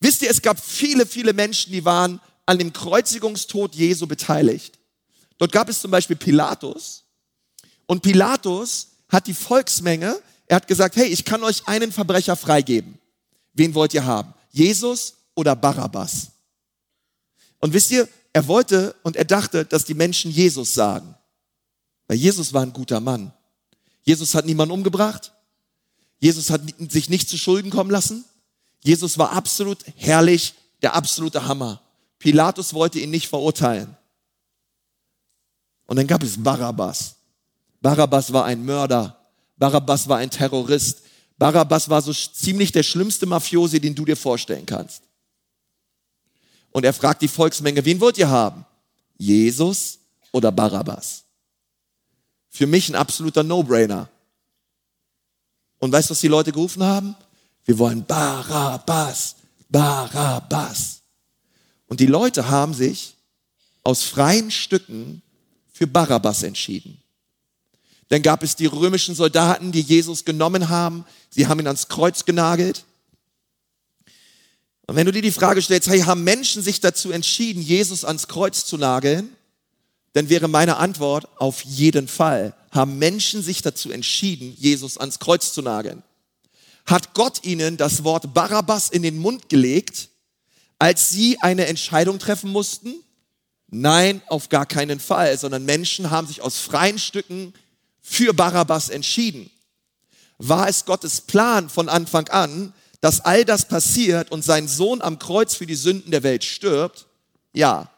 [0.00, 4.78] Wisst ihr, es gab viele, viele Menschen, die waren an dem Kreuzigungstod Jesu beteiligt.
[5.38, 7.04] Dort gab es zum Beispiel Pilatus.
[7.86, 12.98] Und Pilatus hat die Volksmenge, er hat gesagt, hey, ich kann euch einen Verbrecher freigeben.
[13.54, 14.34] Wen wollt ihr haben?
[14.50, 16.28] Jesus oder Barabbas?
[17.60, 21.14] Und wisst ihr, er wollte und er dachte, dass die Menschen Jesus sagen.
[22.08, 23.32] Weil Jesus war ein guter Mann.
[24.02, 25.32] Jesus hat niemanden umgebracht.
[26.18, 28.24] Jesus hat sich nicht zu Schulden kommen lassen.
[28.84, 31.80] Jesus war absolut herrlich, der absolute Hammer.
[32.18, 33.96] Pilatus wollte ihn nicht verurteilen.
[35.86, 37.16] Und dann gab es Barabbas.
[37.80, 39.18] Barabbas war ein Mörder,
[39.56, 41.02] Barabbas war ein Terrorist.
[41.36, 45.02] Barabbas war so ziemlich der schlimmste Mafiosi, den du dir vorstellen kannst.
[46.70, 48.64] Und er fragt die Volksmenge, wen wollt ihr haben?
[49.16, 49.98] Jesus
[50.32, 51.24] oder Barabbas?
[52.50, 54.08] Für mich ein absoluter No-Brainer.
[55.78, 57.16] Und weißt du, was die Leute gerufen haben?
[57.64, 59.36] Wir wollen Barabbas,
[59.68, 61.00] Barabbas.
[61.86, 63.14] Und die Leute haben sich
[63.82, 65.22] aus freien Stücken
[65.72, 66.98] für Barabbas entschieden.
[68.08, 71.04] Dann gab es die römischen Soldaten, die Jesus genommen haben.
[71.30, 72.84] Sie haben ihn ans Kreuz genagelt.
[74.86, 78.28] Und wenn du dir die Frage stellst, hey, haben Menschen sich dazu entschieden, Jesus ans
[78.28, 79.30] Kreuz zu nageln?
[80.12, 82.54] Dann wäre meine Antwort auf jeden Fall.
[82.70, 86.02] Haben Menschen sich dazu entschieden, Jesus ans Kreuz zu nageln?
[86.86, 90.08] Hat Gott ihnen das Wort Barabbas in den Mund gelegt,
[90.78, 92.94] als sie eine Entscheidung treffen mussten?
[93.68, 97.54] Nein, auf gar keinen Fall, sondern Menschen haben sich aus freien Stücken
[98.00, 99.50] für Barabbas entschieden.
[100.38, 105.18] War es Gottes Plan von Anfang an, dass all das passiert und sein Sohn am
[105.18, 107.06] Kreuz für die Sünden der Welt stirbt?
[107.52, 107.90] Ja.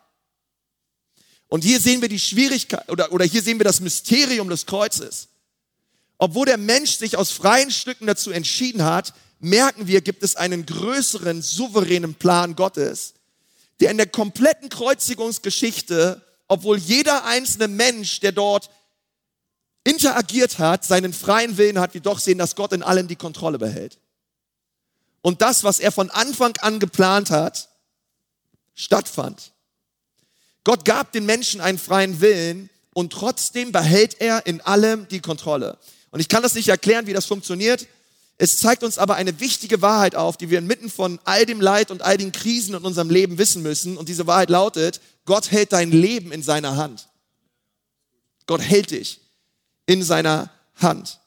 [1.48, 5.28] Und hier sehen wir die Schwierigkeit oder, oder hier sehen wir das Mysterium des Kreuzes.
[6.18, 10.64] Obwohl der Mensch sich aus freien Stücken dazu entschieden hat, merken wir, gibt es einen
[10.64, 13.14] größeren, souveränen Plan Gottes,
[13.80, 18.70] der in der kompletten Kreuzigungsgeschichte, obwohl jeder einzelne Mensch, der dort
[19.84, 23.58] interagiert hat, seinen freien Willen hat, wir doch sehen, dass Gott in allem die Kontrolle
[23.58, 23.98] behält.
[25.20, 27.68] Und das, was er von Anfang an geplant hat,
[28.74, 29.52] stattfand.
[30.64, 35.78] Gott gab den Menschen einen freien Willen und trotzdem behält er in allem die Kontrolle.
[36.10, 37.86] Und ich kann das nicht erklären, wie das funktioniert.
[38.38, 41.90] Es zeigt uns aber eine wichtige Wahrheit auf, die wir inmitten von all dem Leid
[41.90, 43.96] und all den Krisen in unserem Leben wissen müssen.
[43.96, 47.08] Und diese Wahrheit lautet, Gott hält dein Leben in seiner Hand.
[48.46, 49.20] Gott hält dich
[49.86, 51.18] in seiner Hand.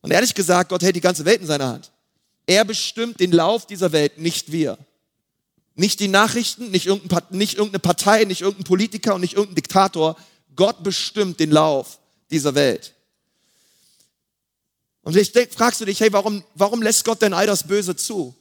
[0.00, 1.92] Und ehrlich gesagt, Gott hält die ganze Welt in seiner Hand.
[2.46, 4.78] Er bestimmt den Lauf dieser Welt, nicht wir.
[5.74, 10.16] Nicht die Nachrichten, nicht irgendeine Partei, nicht irgendein Politiker und nicht irgendein Diktator.
[10.56, 11.98] Gott bestimmt den Lauf
[12.30, 12.94] dieser Welt.
[15.02, 18.34] Und vielleicht fragst du dich, hey, warum, warum lässt Gott denn all das Böse zu?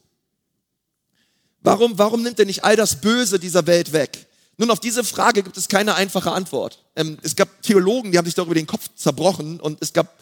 [1.61, 4.27] Warum, warum nimmt er nicht all das Böse dieser Welt weg?
[4.57, 6.83] Nun, auf diese Frage gibt es keine einfache Antwort.
[6.95, 10.19] Ähm, es gab Theologen, die haben sich darüber den Kopf zerbrochen und es gab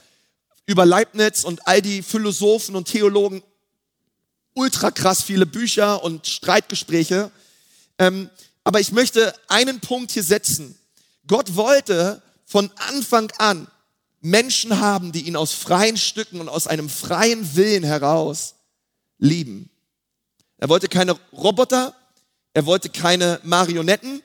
[0.66, 3.42] über Leibniz und all die Philosophen und Theologen
[4.54, 7.32] ultra krass viele Bücher und Streitgespräche.
[7.98, 8.30] Ähm,
[8.64, 10.78] aber ich möchte einen Punkt hier setzen.
[11.28, 13.68] Gott wollte von Anfang an
[14.22, 18.56] Menschen haben, die ihn aus freien Stücken und aus einem freien Willen heraus
[19.18, 19.70] lieben.
[20.58, 21.96] Er wollte keine Roboter,
[22.54, 24.22] er wollte keine Marionetten,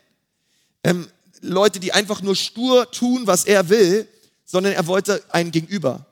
[0.83, 1.09] ähm,
[1.41, 4.09] Leute, die einfach nur stur tun, was er will,
[4.45, 6.07] sondern er wollte einen Gegenüber.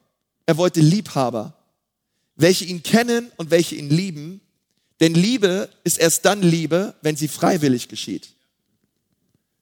[0.46, 1.54] Er wollte Liebhaber,
[2.36, 4.40] welche ihn kennen und welche ihn lieben.
[5.00, 8.30] Denn Liebe ist erst dann Liebe, wenn sie freiwillig geschieht.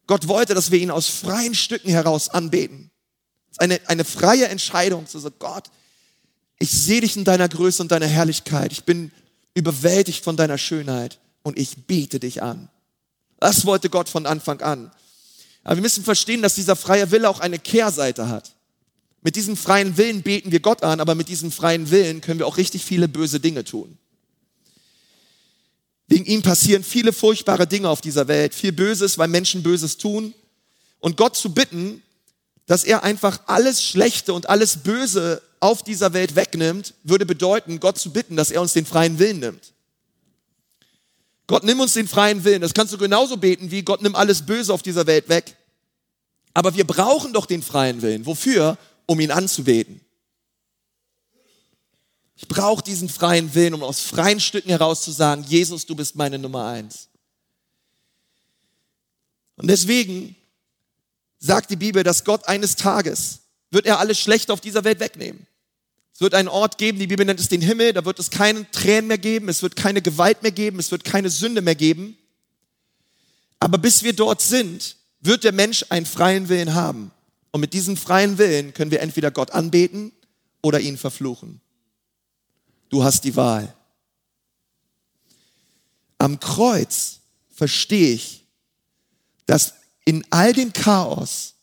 [0.06, 2.89] Gott wollte, dass wir ihn aus freien Stücken heraus anbeten
[3.58, 5.70] eine, eine freie Entscheidung zu sagen, Gott,
[6.58, 8.72] ich sehe dich in deiner Größe und deiner Herrlichkeit.
[8.72, 9.10] Ich bin
[9.54, 12.68] überwältigt von deiner Schönheit und ich bete dich an.
[13.38, 14.92] Das wollte Gott von Anfang an.
[15.64, 18.54] Aber wir müssen verstehen, dass dieser freie Wille auch eine Kehrseite hat.
[19.22, 22.46] Mit diesem freien Willen beten wir Gott an, aber mit diesem freien Willen können wir
[22.46, 23.98] auch richtig viele böse Dinge tun.
[26.06, 30.34] Wegen ihm passieren viele furchtbare Dinge auf dieser Welt, viel Böses, weil Menschen Böses tun.
[30.98, 32.02] Und Gott zu bitten,
[32.70, 37.98] dass er einfach alles Schlechte und alles Böse auf dieser Welt wegnimmt, würde bedeuten, Gott
[37.98, 39.72] zu bitten, dass er uns den freien Willen nimmt.
[41.48, 42.60] Gott, nimm uns den freien Willen.
[42.62, 45.56] Das kannst du genauso beten wie Gott, nimm alles Böse auf dieser Welt weg.
[46.54, 48.24] Aber wir brauchen doch den freien Willen.
[48.24, 48.78] Wofür?
[49.06, 50.00] Um ihn anzubeten.
[52.36, 56.14] Ich brauche diesen freien Willen, um aus freien Stücken heraus zu sagen, Jesus, du bist
[56.14, 57.08] meine Nummer eins.
[59.56, 60.36] Und deswegen
[61.40, 65.46] sagt die Bibel, dass Gott eines Tages wird er alles Schlechte auf dieser Welt wegnehmen.
[66.12, 68.70] Es wird einen Ort geben, die Bibel nennt es den Himmel, da wird es keine
[68.70, 72.16] Tränen mehr geben, es wird keine Gewalt mehr geben, es wird keine Sünde mehr geben.
[73.58, 77.10] Aber bis wir dort sind, wird der Mensch einen freien Willen haben.
[77.52, 80.12] Und mit diesem freien Willen können wir entweder Gott anbeten
[80.62, 81.60] oder ihn verfluchen.
[82.90, 83.74] Du hast die Wahl.
[86.18, 87.20] Am Kreuz
[87.54, 88.44] verstehe ich,
[89.46, 89.74] dass
[90.04, 91.54] in all dem Chaos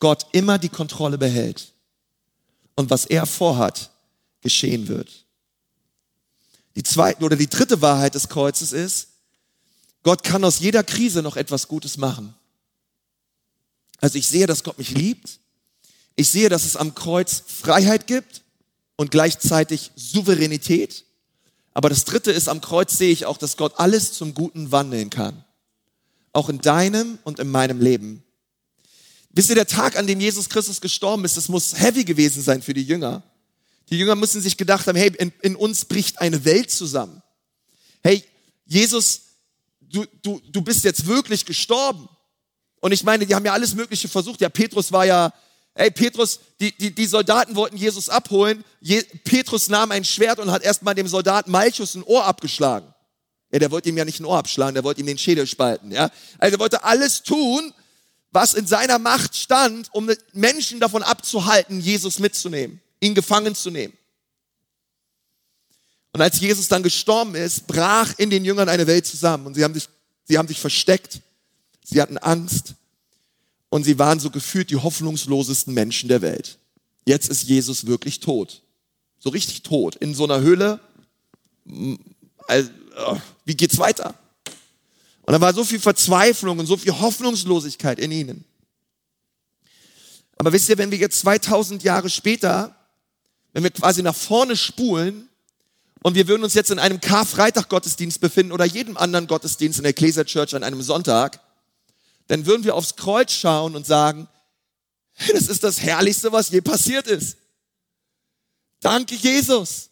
[0.00, 1.72] Gott immer die Kontrolle behält
[2.74, 3.90] und was er vorhat,
[4.40, 5.24] geschehen wird.
[6.76, 9.08] Die zweite oder die dritte Wahrheit des Kreuzes ist,
[10.02, 12.34] Gott kann aus jeder Krise noch etwas Gutes machen.
[14.00, 15.38] Also ich sehe, dass Gott mich liebt.
[16.16, 18.42] Ich sehe, dass es am Kreuz Freiheit gibt
[18.96, 21.04] und gleichzeitig Souveränität.
[21.72, 25.10] Aber das dritte ist, am Kreuz sehe ich auch, dass Gott alles zum Guten wandeln
[25.10, 25.43] kann.
[26.34, 28.22] Auch in deinem und in meinem Leben.
[29.30, 32.60] Wisst ihr, der Tag, an dem Jesus Christus gestorben ist, das muss heavy gewesen sein
[32.60, 33.22] für die Jünger.
[33.88, 37.22] Die Jünger müssen sich gedacht haben, hey, in, in uns bricht eine Welt zusammen.
[38.02, 38.22] Hey,
[38.66, 39.22] Jesus,
[39.80, 42.06] du, du, du bist jetzt wirklich gestorben.
[42.80, 44.42] Und ich meine, die haben ja alles Mögliche versucht.
[44.42, 45.32] Ja, Petrus war ja
[45.74, 48.64] Ey, Petrus, die, die, die Soldaten wollten Jesus abholen.
[48.80, 52.93] Je, Petrus nahm ein Schwert und hat erstmal dem Soldaten Malchus ein Ohr abgeschlagen.
[53.54, 55.92] Ja, der wollte ihm ja nicht ein Ohr abschlagen, der wollte ihm den Schädel spalten.
[55.92, 56.10] Ja?
[56.38, 57.72] Also er wollte alles tun,
[58.32, 63.96] was in seiner Macht stand, um Menschen davon abzuhalten, Jesus mitzunehmen, ihn gefangen zu nehmen.
[66.12, 69.64] Und als Jesus dann gestorben ist, brach in den Jüngern eine Welt zusammen und sie
[69.64, 69.88] haben sich,
[70.24, 71.20] sie haben sich versteckt,
[71.84, 72.74] sie hatten Angst,
[73.74, 76.58] und sie waren so gefühlt die hoffnungslosesten Menschen der Welt.
[77.06, 78.62] Jetzt ist Jesus wirklich tot.
[79.18, 79.96] So richtig tot.
[79.96, 80.78] In so einer Höhle.
[82.46, 82.70] Also,
[83.44, 84.14] wie geht's weiter?
[85.22, 88.44] Und da war so viel Verzweiflung und so viel Hoffnungslosigkeit in ihnen.
[90.36, 92.74] Aber wisst ihr, wenn wir jetzt 2000 Jahre später,
[93.52, 95.28] wenn wir quasi nach vorne spulen
[96.02, 99.90] und wir würden uns jetzt in einem Karfreitag-Gottesdienst befinden oder jedem anderen Gottesdienst in der
[99.90, 101.40] Ecclesia Church an einem Sonntag,
[102.26, 104.28] dann würden wir aufs Kreuz schauen und sagen,
[105.32, 107.38] das ist das Herrlichste, was je passiert ist.
[108.80, 109.90] Danke, Jesus.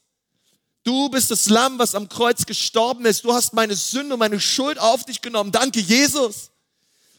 [0.84, 3.24] Du bist das Lamm, was am Kreuz gestorben ist.
[3.24, 5.52] Du hast meine Sünde und meine Schuld auf dich genommen.
[5.52, 6.50] Danke, Jesus.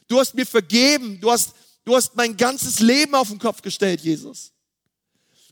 [0.07, 1.21] Du hast mir vergeben.
[1.21, 1.51] Du hast,
[1.85, 4.51] du hast mein ganzes Leben auf den Kopf gestellt, Jesus.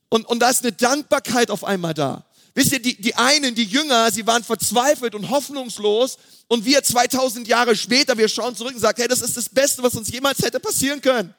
[0.09, 2.25] Und, und da ist eine Dankbarkeit auf einmal da.
[2.53, 6.17] Wisst ihr, die, die einen, die Jünger, sie waren verzweifelt und hoffnungslos.
[6.49, 9.81] Und wir 2000 Jahre später, wir schauen zurück und sagen, hey, das ist das Beste,
[9.83, 11.33] was uns jemals hätte passieren können.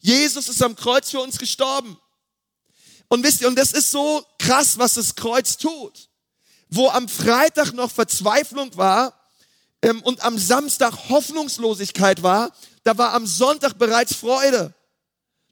[0.00, 1.96] Jesus ist am Kreuz für uns gestorben.
[3.08, 6.07] Und wisst ihr, und das ist so krass, was das Kreuz tut.
[6.70, 9.14] Wo am Freitag noch Verzweiflung war
[9.82, 12.52] ähm, und am Samstag Hoffnungslosigkeit war,
[12.84, 14.74] da war am Sonntag bereits Freude.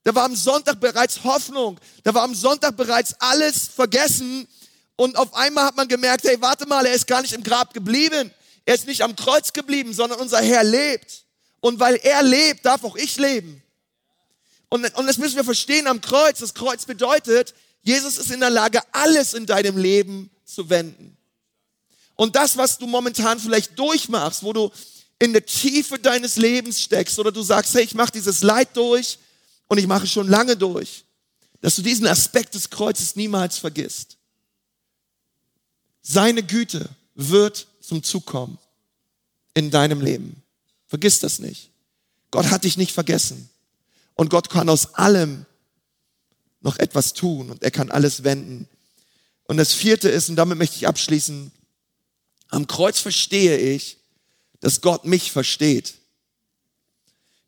[0.04, 1.80] Da war am Sonntag bereits Hoffnung.
[2.04, 4.46] Da war am Sonntag bereits alles vergessen,
[4.96, 7.74] und auf einmal hat man gemerkt, hey, warte mal, er ist gar nicht im Grab
[7.74, 8.32] geblieben.
[8.64, 11.24] Er ist nicht am Kreuz geblieben, sondern unser Herr lebt.
[11.60, 13.62] Und weil er lebt, darf auch ich leben.
[14.68, 16.38] Und, und das müssen wir verstehen am Kreuz.
[16.38, 21.16] Das Kreuz bedeutet, Jesus ist in der Lage, alles in deinem Leben zu wenden.
[22.14, 24.70] Und das, was du momentan vielleicht durchmachst, wo du
[25.18, 29.18] in der Tiefe deines Lebens steckst oder du sagst, hey, ich mache dieses Leid durch
[29.68, 31.04] und ich mache schon lange durch,
[31.60, 34.16] dass du diesen Aspekt des Kreuzes niemals vergisst.
[36.00, 38.58] Seine Güte wird zum Zug kommen
[39.54, 40.42] in deinem Leben.
[40.86, 41.70] Vergiss das nicht.
[42.30, 43.48] Gott hat dich nicht vergessen.
[44.14, 45.46] Und Gott kann aus allem
[46.60, 48.68] noch etwas tun und er kann alles wenden.
[49.46, 51.52] Und das vierte ist, und damit möchte ich abschließen,
[52.48, 53.98] am Kreuz verstehe ich,
[54.60, 55.94] dass Gott mich versteht.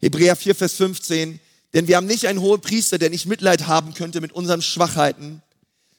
[0.00, 1.40] Hebräer 4, Vers 15,
[1.74, 5.42] denn wir haben nicht einen hohen Priester, der nicht Mitleid haben könnte mit unseren Schwachheiten,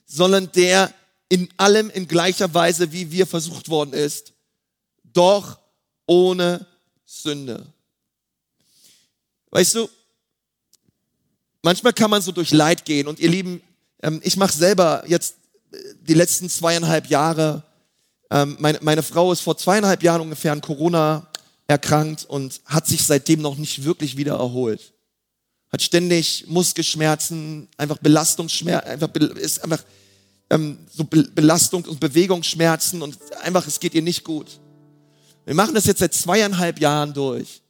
[0.06, 0.94] sondern der
[1.28, 4.34] in allem in gleicher Weise, wie wir versucht worden ist,
[5.04, 5.60] doch
[6.08, 6.66] ohne
[7.06, 7.68] Sünde.
[9.52, 9.90] Weißt du,
[11.62, 13.62] manchmal kann man so durch Leid gehen und ihr Lieben,
[14.02, 15.36] ähm, ich mache selber jetzt
[16.02, 17.64] die letzten zweieinhalb Jahre,
[18.32, 21.28] ähm, meine, meine Frau ist vor zweieinhalb Jahren ungefähr an Corona
[21.68, 24.94] erkrankt und hat sich seitdem noch nicht wirklich wieder erholt.
[25.72, 29.84] Hat ständig Muskelschmerzen, einfach Belastungsschmerzen, einfach, ist einfach
[30.50, 34.60] ähm, so Be Belastung und Bewegungsschmerzen und einfach, es geht ihr nicht gut.
[35.46, 37.62] Wir machen das jetzt seit zweieinhalb Jahren durch.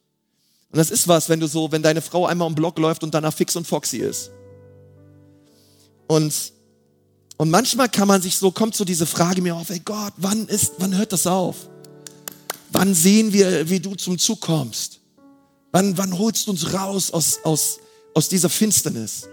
[0.70, 3.12] Und das ist was, wenn du so, wenn deine Frau einmal im Block läuft und
[3.12, 4.30] danach fix und foxy ist.
[6.06, 6.52] Und,
[7.40, 10.46] und manchmal kann man sich so, kommt so diese Frage mir auf, ey Gott, wann
[10.46, 11.68] ist, wann hört das auf?
[12.72, 15.00] Wann sehen wir, wie du zum Zug kommst?
[15.72, 17.78] Wann, wann holst du uns raus aus, aus,
[18.14, 19.28] aus dieser Finsternis?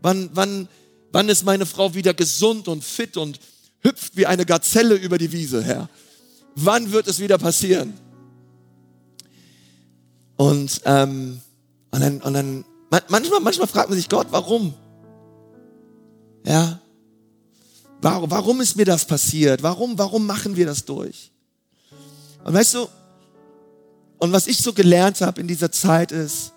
[0.00, 0.68] Wann, wann,
[1.12, 3.38] Wann ist meine Frau wieder gesund und fit und
[3.80, 5.88] hüpft wie eine Gazelle über die Wiese, Herr?
[6.54, 7.92] Wann wird es wieder passieren?
[10.36, 11.40] Und, ähm,
[11.90, 12.64] und dann, und dann
[13.08, 14.72] manchmal, manchmal fragt man sich Gott, warum?
[16.46, 16.80] Ja,
[18.02, 19.62] warum, warum ist mir das passiert?
[19.62, 21.30] Warum, warum machen wir das durch?
[22.44, 22.88] Und weißt du,
[24.18, 26.52] und was ich so gelernt habe in dieser Zeit ist,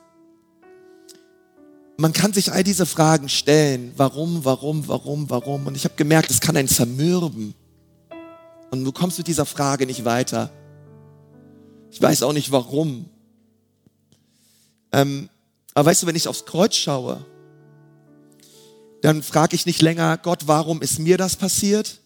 [1.97, 3.93] man kann sich all diese Fragen stellen.
[3.95, 5.67] Warum, warum, warum, warum?
[5.67, 7.53] Und ich habe gemerkt, es kann einen zermürben.
[8.71, 10.51] Und du kommst mit dieser Frage nicht weiter.
[11.91, 13.05] Ich weiß auch nicht warum.
[14.91, 15.29] Ähm,
[15.73, 17.25] aber weißt du, wenn ich aufs Kreuz schaue,
[19.05, 21.99] dann frage ich nicht länger, Gott, warum ist mir das passiert?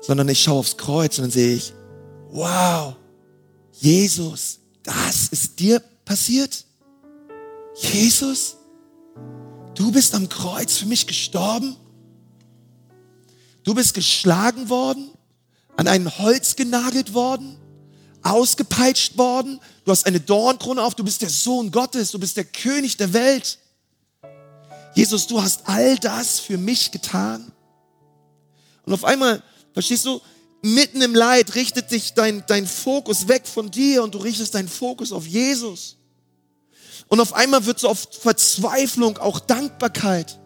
[0.00, 1.74] Sondern ich schaue aufs Kreuz und dann sehe ich,
[2.30, 2.96] wow,
[3.70, 6.64] Jesus, das ist dir passiert?
[7.76, 8.56] Jesus,
[9.76, 11.76] du bist am Kreuz für mich gestorben?
[13.62, 15.10] Du bist geschlagen worden,
[15.76, 17.58] an ein Holz genagelt worden,
[18.22, 22.44] ausgepeitscht worden, du hast eine Dornkrone auf, du bist der Sohn Gottes, du bist der
[22.44, 23.60] König der Welt.
[24.96, 27.52] Jesus, du hast all das für mich getan.
[28.84, 29.42] Und auf einmal,
[29.74, 30.22] verstehst du,
[30.62, 34.70] mitten im Leid richtet sich dein, dein Fokus weg von dir und du richtest deinen
[34.70, 35.98] Fokus auf Jesus.
[37.08, 40.38] Und auf einmal wird so oft Verzweiflung auch Dankbarkeit.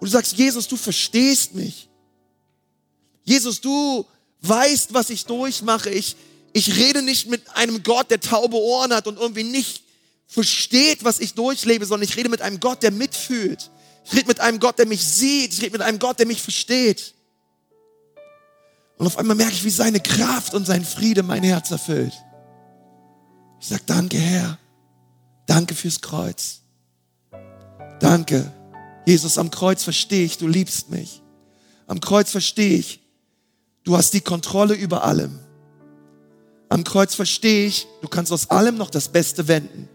[0.00, 1.88] Und du sagst, Jesus, du verstehst mich.
[3.22, 4.04] Jesus, du
[4.40, 5.90] weißt, was ich durchmache.
[5.90, 6.16] Ich,
[6.52, 9.83] ich rede nicht mit einem Gott, der taube Ohren hat und irgendwie nicht
[10.26, 13.70] versteht, was ich durchlebe, sondern ich rede mit einem Gott, der mitfühlt.
[14.04, 15.52] Ich rede mit einem Gott, der mich sieht.
[15.52, 17.14] Ich rede mit einem Gott, der mich versteht.
[18.96, 22.12] Und auf einmal merke ich, wie seine Kraft und sein Friede mein Herz erfüllt.
[23.60, 24.58] Ich sage, danke Herr.
[25.46, 26.60] Danke fürs Kreuz.
[28.00, 28.52] Danke.
[29.06, 31.22] Jesus, am Kreuz verstehe ich, du liebst mich.
[31.86, 33.00] Am Kreuz verstehe ich,
[33.84, 35.38] du hast die Kontrolle über allem.
[36.68, 39.88] Am Kreuz verstehe ich, du kannst aus allem noch das Beste wenden.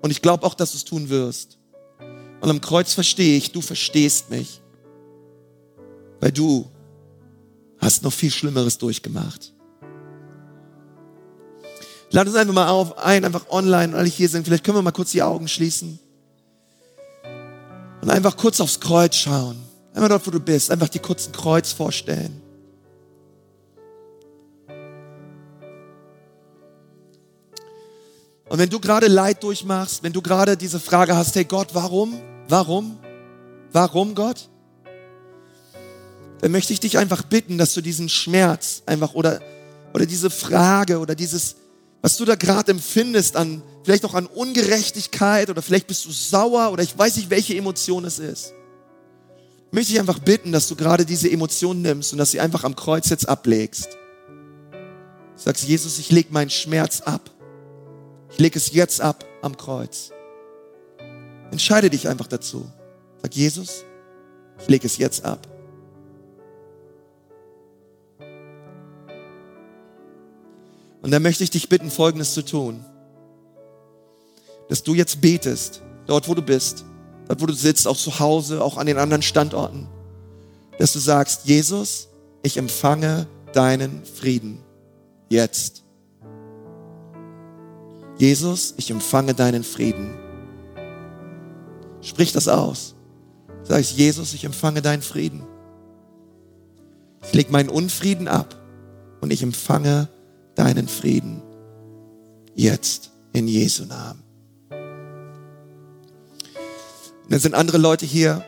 [0.00, 1.58] Und ich glaube auch, dass du es tun wirst.
[2.40, 4.60] Und am Kreuz verstehe ich, du verstehst mich.
[6.20, 6.70] Weil du
[7.78, 9.52] hast noch viel Schlimmeres durchgemacht.
[12.10, 14.44] Lad uns einfach mal auf, ein, einfach online, ich hier sind.
[14.44, 15.98] Vielleicht können wir mal kurz die Augen schließen.
[18.02, 19.56] Und einfach kurz aufs Kreuz schauen.
[19.94, 20.70] Einfach dort, wo du bist.
[20.70, 22.42] Einfach die kurzen Kreuz vorstellen.
[28.50, 32.20] Und wenn du gerade Leid durchmachst, wenn du gerade diese Frage hast, hey Gott, warum?
[32.48, 32.98] Warum?
[33.70, 34.48] Warum Gott?
[36.40, 39.40] Dann möchte ich dich einfach bitten, dass du diesen Schmerz einfach oder,
[39.94, 41.54] oder diese Frage oder dieses,
[42.02, 46.72] was du da gerade empfindest an, vielleicht auch an Ungerechtigkeit oder vielleicht bist du sauer
[46.72, 48.52] oder ich weiß nicht, welche Emotion es ist.
[49.70, 52.74] Möchte ich einfach bitten, dass du gerade diese Emotion nimmst und dass sie einfach am
[52.74, 53.96] Kreuz jetzt ablegst.
[55.36, 57.30] Sagst, Jesus, ich leg meinen Schmerz ab.
[58.30, 60.12] Ich lege es jetzt ab am Kreuz.
[61.50, 62.70] Entscheide dich einfach dazu.
[63.22, 63.84] Sag Jesus,
[64.60, 65.46] ich lege es jetzt ab.
[71.02, 72.84] Und dann möchte ich dich bitten, Folgendes zu tun.
[74.68, 76.84] Dass du jetzt betest, dort wo du bist,
[77.26, 79.88] dort wo du sitzt, auch zu Hause, auch an den anderen Standorten.
[80.78, 82.08] Dass du sagst, Jesus,
[82.42, 84.62] ich empfange deinen Frieden.
[85.28, 85.84] Jetzt.
[88.20, 90.12] Jesus, ich empfange deinen Frieden.
[92.02, 92.94] Sprich das aus.
[93.62, 95.42] Sag ich, Jesus, ich empfange deinen Frieden.
[97.22, 98.54] Ich lege meinen Unfrieden ab
[99.22, 100.08] und ich empfange
[100.54, 101.40] deinen Frieden.
[102.54, 104.22] Jetzt in Jesu Namen.
[107.24, 108.44] Und dann sind andere Leute hier.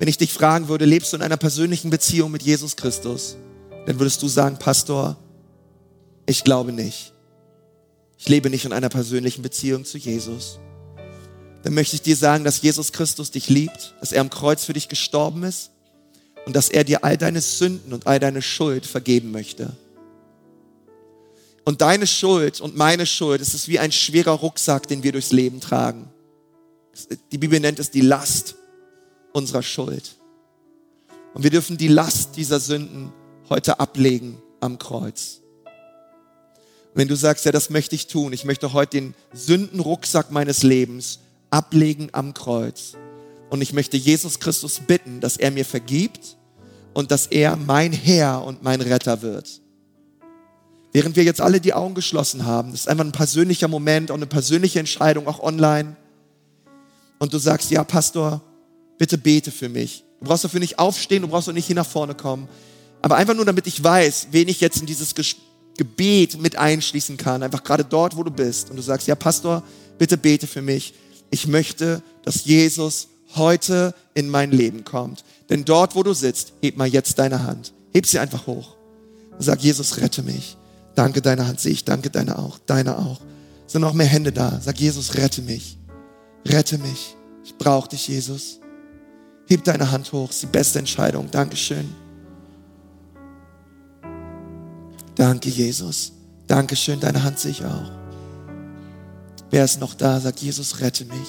[0.00, 3.36] Wenn ich dich fragen würde, lebst du in einer persönlichen Beziehung mit Jesus Christus?
[3.86, 5.16] Dann würdest du sagen, Pastor,
[6.26, 7.12] ich glaube nicht
[8.18, 10.58] ich lebe nicht in einer persönlichen Beziehung zu Jesus,
[11.62, 14.72] dann möchte ich dir sagen, dass Jesus Christus dich liebt, dass er am Kreuz für
[14.72, 15.70] dich gestorben ist
[16.44, 19.76] und dass er dir all deine Sünden und all deine Schuld vergeben möchte.
[21.64, 25.32] Und deine Schuld und meine Schuld, es ist wie ein schwerer Rucksack, den wir durchs
[25.32, 26.08] Leben tragen.
[27.32, 28.54] Die Bibel nennt es die Last
[29.32, 30.14] unserer Schuld.
[31.34, 33.12] Und wir dürfen die Last dieser Sünden
[33.50, 35.40] heute ablegen am Kreuz.
[36.96, 41.18] Wenn du sagst, ja, das möchte ich tun, ich möchte heute den Sündenrucksack meines Lebens
[41.50, 42.94] ablegen am Kreuz.
[43.50, 46.38] Und ich möchte Jesus Christus bitten, dass er mir vergibt
[46.94, 49.60] und dass er mein Herr und mein Retter wird.
[50.94, 54.16] Während wir jetzt alle die Augen geschlossen haben, das ist einfach ein persönlicher Moment und
[54.16, 55.96] eine persönliche Entscheidung, auch online.
[57.18, 58.40] Und du sagst, ja, Pastor,
[58.96, 60.02] bitte bete für mich.
[60.20, 62.48] Du brauchst dafür nicht aufstehen, du brauchst auch nicht hier nach vorne kommen.
[63.02, 65.44] Aber einfach nur, damit ich weiß, wen ich jetzt in dieses Gespräch
[65.76, 69.62] Gebet mit einschließen kann, einfach gerade dort, wo du bist und du sagst, ja Pastor,
[69.98, 70.94] bitte bete für mich.
[71.30, 75.24] Ich möchte, dass Jesus heute in mein Leben kommt.
[75.50, 77.72] Denn dort, wo du sitzt, heb mal jetzt deine Hand.
[77.92, 78.76] Heb sie einfach hoch.
[79.32, 80.56] Und sag, Jesus, rette mich.
[80.94, 81.84] Danke, deine Hand sehe ich.
[81.84, 82.58] Danke, deine auch.
[82.66, 83.20] Deine auch.
[83.66, 84.60] Sind noch mehr Hände da.
[84.62, 85.76] Sag, Jesus, rette mich.
[86.46, 87.16] Rette mich.
[87.44, 88.60] Ich brauche dich, Jesus.
[89.48, 90.28] Heb deine Hand hoch.
[90.28, 91.30] Das ist die beste Entscheidung.
[91.30, 92.05] Dankeschön.
[95.16, 96.12] Danke, Jesus.
[96.46, 97.90] Dankeschön, deine Hand sehe ich auch.
[99.50, 100.20] Wer ist noch da?
[100.20, 101.28] Sagt Jesus, rette mich.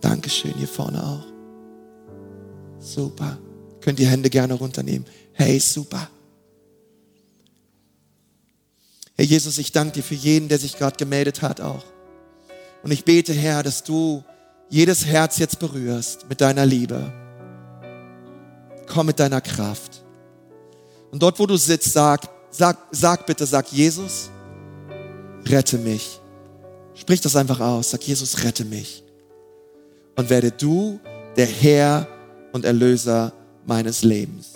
[0.00, 1.24] Dankeschön, hier vorne auch.
[2.78, 3.38] Super.
[3.80, 5.06] Könnt die Hände gerne runternehmen.
[5.32, 6.10] Hey, super.
[9.14, 11.84] Herr Jesus, ich danke dir für jeden, der sich gerade gemeldet hat auch.
[12.82, 14.22] Und ich bete, Herr, dass du
[14.68, 17.12] jedes Herz jetzt berührst mit deiner Liebe.
[18.86, 20.04] Komm mit deiner Kraft.
[21.10, 22.28] Und dort, wo du sitzt, sag,
[22.58, 24.30] sag, sag bitte, sag Jesus,
[25.46, 26.20] rette mich.
[26.94, 27.90] Sprich das einfach aus.
[27.90, 29.04] Sag, Jesus, rette mich.
[30.16, 30.98] Und werde du
[31.36, 32.08] der Herr
[32.52, 33.32] und Erlöser
[33.64, 34.54] meines Lebens.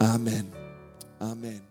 [0.00, 1.65] Amen.